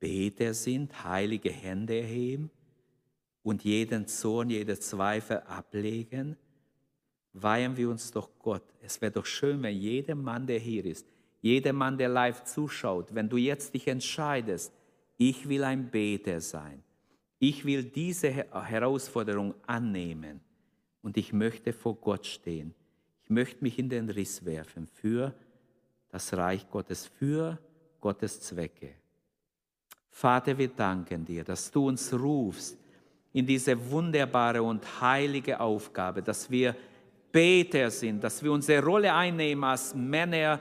Beter 0.00 0.54
sind, 0.54 1.04
heilige 1.04 1.50
Hände 1.50 2.00
erheben 2.00 2.50
und 3.42 3.62
jeden 3.62 4.06
Zorn, 4.06 4.48
jede 4.48 4.80
Zweifel 4.80 5.40
ablegen? 5.40 6.34
Weihen 7.34 7.76
wir 7.76 7.90
uns 7.90 8.10
doch 8.10 8.30
Gott. 8.38 8.62
Es 8.80 9.02
wäre 9.02 9.12
doch 9.12 9.26
schön, 9.26 9.62
wenn 9.62 9.76
jeder 9.76 10.14
Mann, 10.14 10.46
der 10.46 10.58
hier 10.58 10.86
ist, 10.86 11.06
jeder 11.42 11.74
Mann, 11.74 11.98
der 11.98 12.08
live 12.08 12.42
zuschaut, 12.44 13.14
wenn 13.14 13.28
du 13.28 13.36
jetzt 13.36 13.74
dich 13.74 13.86
entscheidest, 13.86 14.72
ich 15.18 15.46
will 15.46 15.62
ein 15.62 15.90
Beter 15.90 16.40
sein, 16.40 16.82
ich 17.38 17.66
will 17.66 17.84
diese 17.84 18.30
Herausforderung 18.30 19.52
annehmen 19.66 20.40
und 21.02 21.18
ich 21.18 21.34
möchte 21.34 21.74
vor 21.74 21.96
Gott 21.96 22.24
stehen. 22.24 22.74
Ich 23.24 23.28
möchte 23.28 23.62
mich 23.62 23.78
in 23.78 23.90
den 23.90 24.08
Riss 24.08 24.46
werfen 24.46 24.86
für 24.86 25.34
das 26.08 26.32
Reich 26.32 26.66
Gottes, 26.70 27.06
für 27.06 27.58
Gottes 28.06 28.40
Zwecke. 28.40 28.90
Vater, 30.08 30.56
wir 30.56 30.68
danken 30.68 31.24
dir, 31.24 31.42
dass 31.42 31.68
du 31.72 31.88
uns 31.88 32.12
rufst 32.14 32.78
in 33.32 33.44
diese 33.44 33.74
wunderbare 33.90 34.62
und 34.62 34.80
heilige 35.00 35.58
Aufgabe, 35.58 36.22
dass 36.22 36.48
wir 36.48 36.76
Beter 37.32 37.90
sind, 37.90 38.22
dass 38.22 38.40
wir 38.44 38.52
unsere 38.52 38.80
Rolle 38.80 39.12
einnehmen 39.12 39.64
als 39.64 39.92
Männer, 39.92 40.60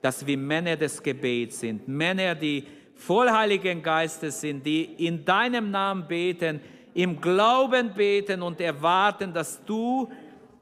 dass 0.00 0.26
wir 0.26 0.38
Männer 0.38 0.74
des 0.74 1.02
Gebets 1.02 1.60
sind, 1.60 1.86
Männer, 1.86 2.34
die 2.34 2.64
voll 2.94 3.28
Heiligen 3.30 3.82
Geistes 3.82 4.40
sind, 4.40 4.64
die 4.64 4.84
in 5.06 5.22
deinem 5.22 5.70
Namen 5.70 6.08
beten, 6.08 6.60
im 6.94 7.20
Glauben 7.20 7.92
beten 7.92 8.40
und 8.40 8.58
erwarten, 8.58 9.34
dass 9.34 9.62
du 9.66 10.10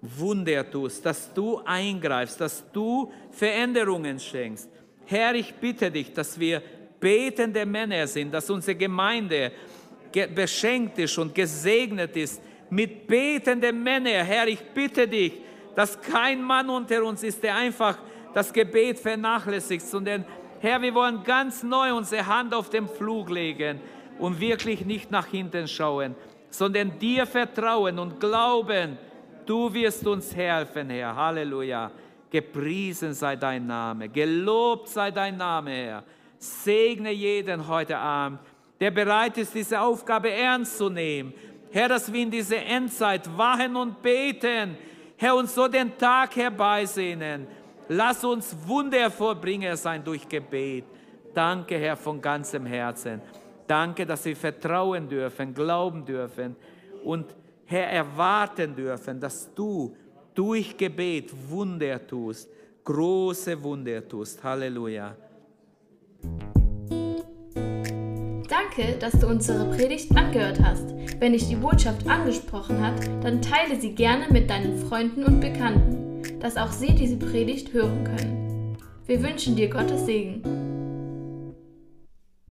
Wunder 0.03 0.69
tust, 0.69 1.07
dass 1.07 1.33
du 1.33 1.61
eingreifst, 1.65 2.41
dass 2.41 2.65
du 2.73 3.13
Veränderungen 3.31 4.19
schenkst. 4.19 4.74
Herr, 5.07 5.35
ich 5.35 5.53
bitte 5.55 5.91
dich, 5.91 6.13
dass 6.13 6.39
wir 6.39 6.63
betende 6.99 7.67
Männer 7.67 8.07
sind, 8.07 8.33
dass 8.33 8.49
unsere 8.49 8.77
Gemeinde 8.77 9.53
beschenkt 10.35 10.99
ist 10.99 11.19
und 11.19 11.35
gesegnet 11.35 12.17
ist 12.17 12.41
mit 12.71 13.07
betenden 13.07 13.83
Männern. 13.83 14.25
Herr, 14.25 14.47
ich 14.47 14.61
bitte 14.61 15.07
dich, 15.07 15.33
dass 15.75 16.01
kein 16.01 16.43
Mann 16.43 16.71
unter 16.71 17.05
uns 17.05 17.23
ist, 17.23 17.43
der 17.43 17.57
einfach 17.57 17.99
das 18.33 18.53
Gebet 18.53 18.99
vernachlässigt, 18.99 19.85
sondern 19.87 20.25
Herr, 20.61 20.81
wir 20.81 20.95
wollen 20.95 21.23
ganz 21.23 21.63
neu 21.63 21.95
unsere 21.95 22.27
Hand 22.27 22.55
auf 22.55 22.71
den 22.71 22.89
Flug 22.89 23.29
legen 23.29 23.81
und 24.19 24.41
wirklich 24.41 24.85
nicht 24.87 25.11
nach 25.11 25.27
hinten 25.27 25.69
schauen, 25.69 26.15
sondern 26.49 26.99
dir 26.99 27.27
vertrauen 27.27 27.99
und 27.99 28.19
glauben, 28.19 28.97
du 29.45 29.73
wirst 29.75 30.07
uns 30.07 30.35
helfen, 30.35 30.89
Herr. 30.89 31.15
Halleluja. 31.15 31.91
Gepriesen 32.35 33.15
sei 33.15 33.37
dein 33.37 33.65
Name, 33.65 34.09
gelobt 34.09 34.89
sei 34.89 35.13
dein 35.13 35.37
Name, 35.37 35.71
Herr. 35.71 36.05
Segne 36.37 37.13
jeden 37.13 37.69
heute 37.69 37.97
Abend, 37.97 38.41
der 38.81 38.91
bereit 38.91 39.39
ist, 39.39 39.55
diese 39.55 39.81
Aufgabe 39.81 40.33
ernst 40.33 40.77
zu 40.79 40.91
nehmen. 40.91 41.33
Herr, 41.71 41.89
dass 41.89 42.13
wir 42.13 42.21
in 42.21 42.33
diese 42.33 42.57
Endzeit 42.57 43.31
wachen 43.39 43.77
und 43.77 44.03
beten, 44.03 44.77
Herr, 45.17 45.37
uns 45.37 45.55
so 45.55 45.69
den 45.69 45.97
Tag 45.97 46.35
herbeisehnen 46.35 47.47
Lass 47.89 48.25
uns 48.25 48.57
Wundervollbringer 48.67 49.77
sein 49.77 50.03
durch 50.03 50.29
Gebet. 50.29 50.85
Danke, 51.35 51.77
Herr, 51.77 51.97
von 51.97 52.21
ganzem 52.21 52.65
Herzen. 52.65 53.21
Danke, 53.67 54.07
dass 54.07 54.25
wir 54.25 54.35
vertrauen 54.35 55.09
dürfen, 55.09 55.53
glauben 55.55 56.05
dürfen 56.05 56.57
und 57.05 57.27
Herr, 57.67 57.89
erwarten 57.89 58.75
dürfen, 58.75 59.21
dass 59.21 59.55
du 59.55 59.95
durch 60.35 60.77
Gebet 60.77 61.31
Wunder 61.49 62.07
tust, 62.07 62.49
große 62.85 63.63
Wunder 63.63 64.07
tust. 64.07 64.43
Halleluja. 64.43 65.17
Danke, 68.49 68.97
dass 68.99 69.19
du 69.19 69.27
unsere 69.27 69.71
Predigt 69.77 70.15
angehört 70.17 70.61
hast. 70.61 70.95
Wenn 71.21 71.33
dich 71.33 71.49
die 71.49 71.57
Botschaft 71.57 72.07
angesprochen 72.07 72.81
hat, 72.81 73.01
dann 73.23 73.41
teile 73.41 73.81
sie 73.81 73.95
gerne 73.95 74.27
mit 74.31 74.51
deinen 74.51 74.79
Freunden 74.79 75.25
und 75.25 75.41
Bekannten 75.41 76.05
dass 76.45 76.59
auch 76.59 76.73
sie 76.73 76.95
diese 76.95 77.17
Predigt 77.17 77.73
hören 77.73 78.05
können. 78.05 78.77
Wir 79.07 79.23
wünschen 79.23 79.57
dir 79.57 79.71
Gottes 79.71 80.05
Segen. 80.05 80.74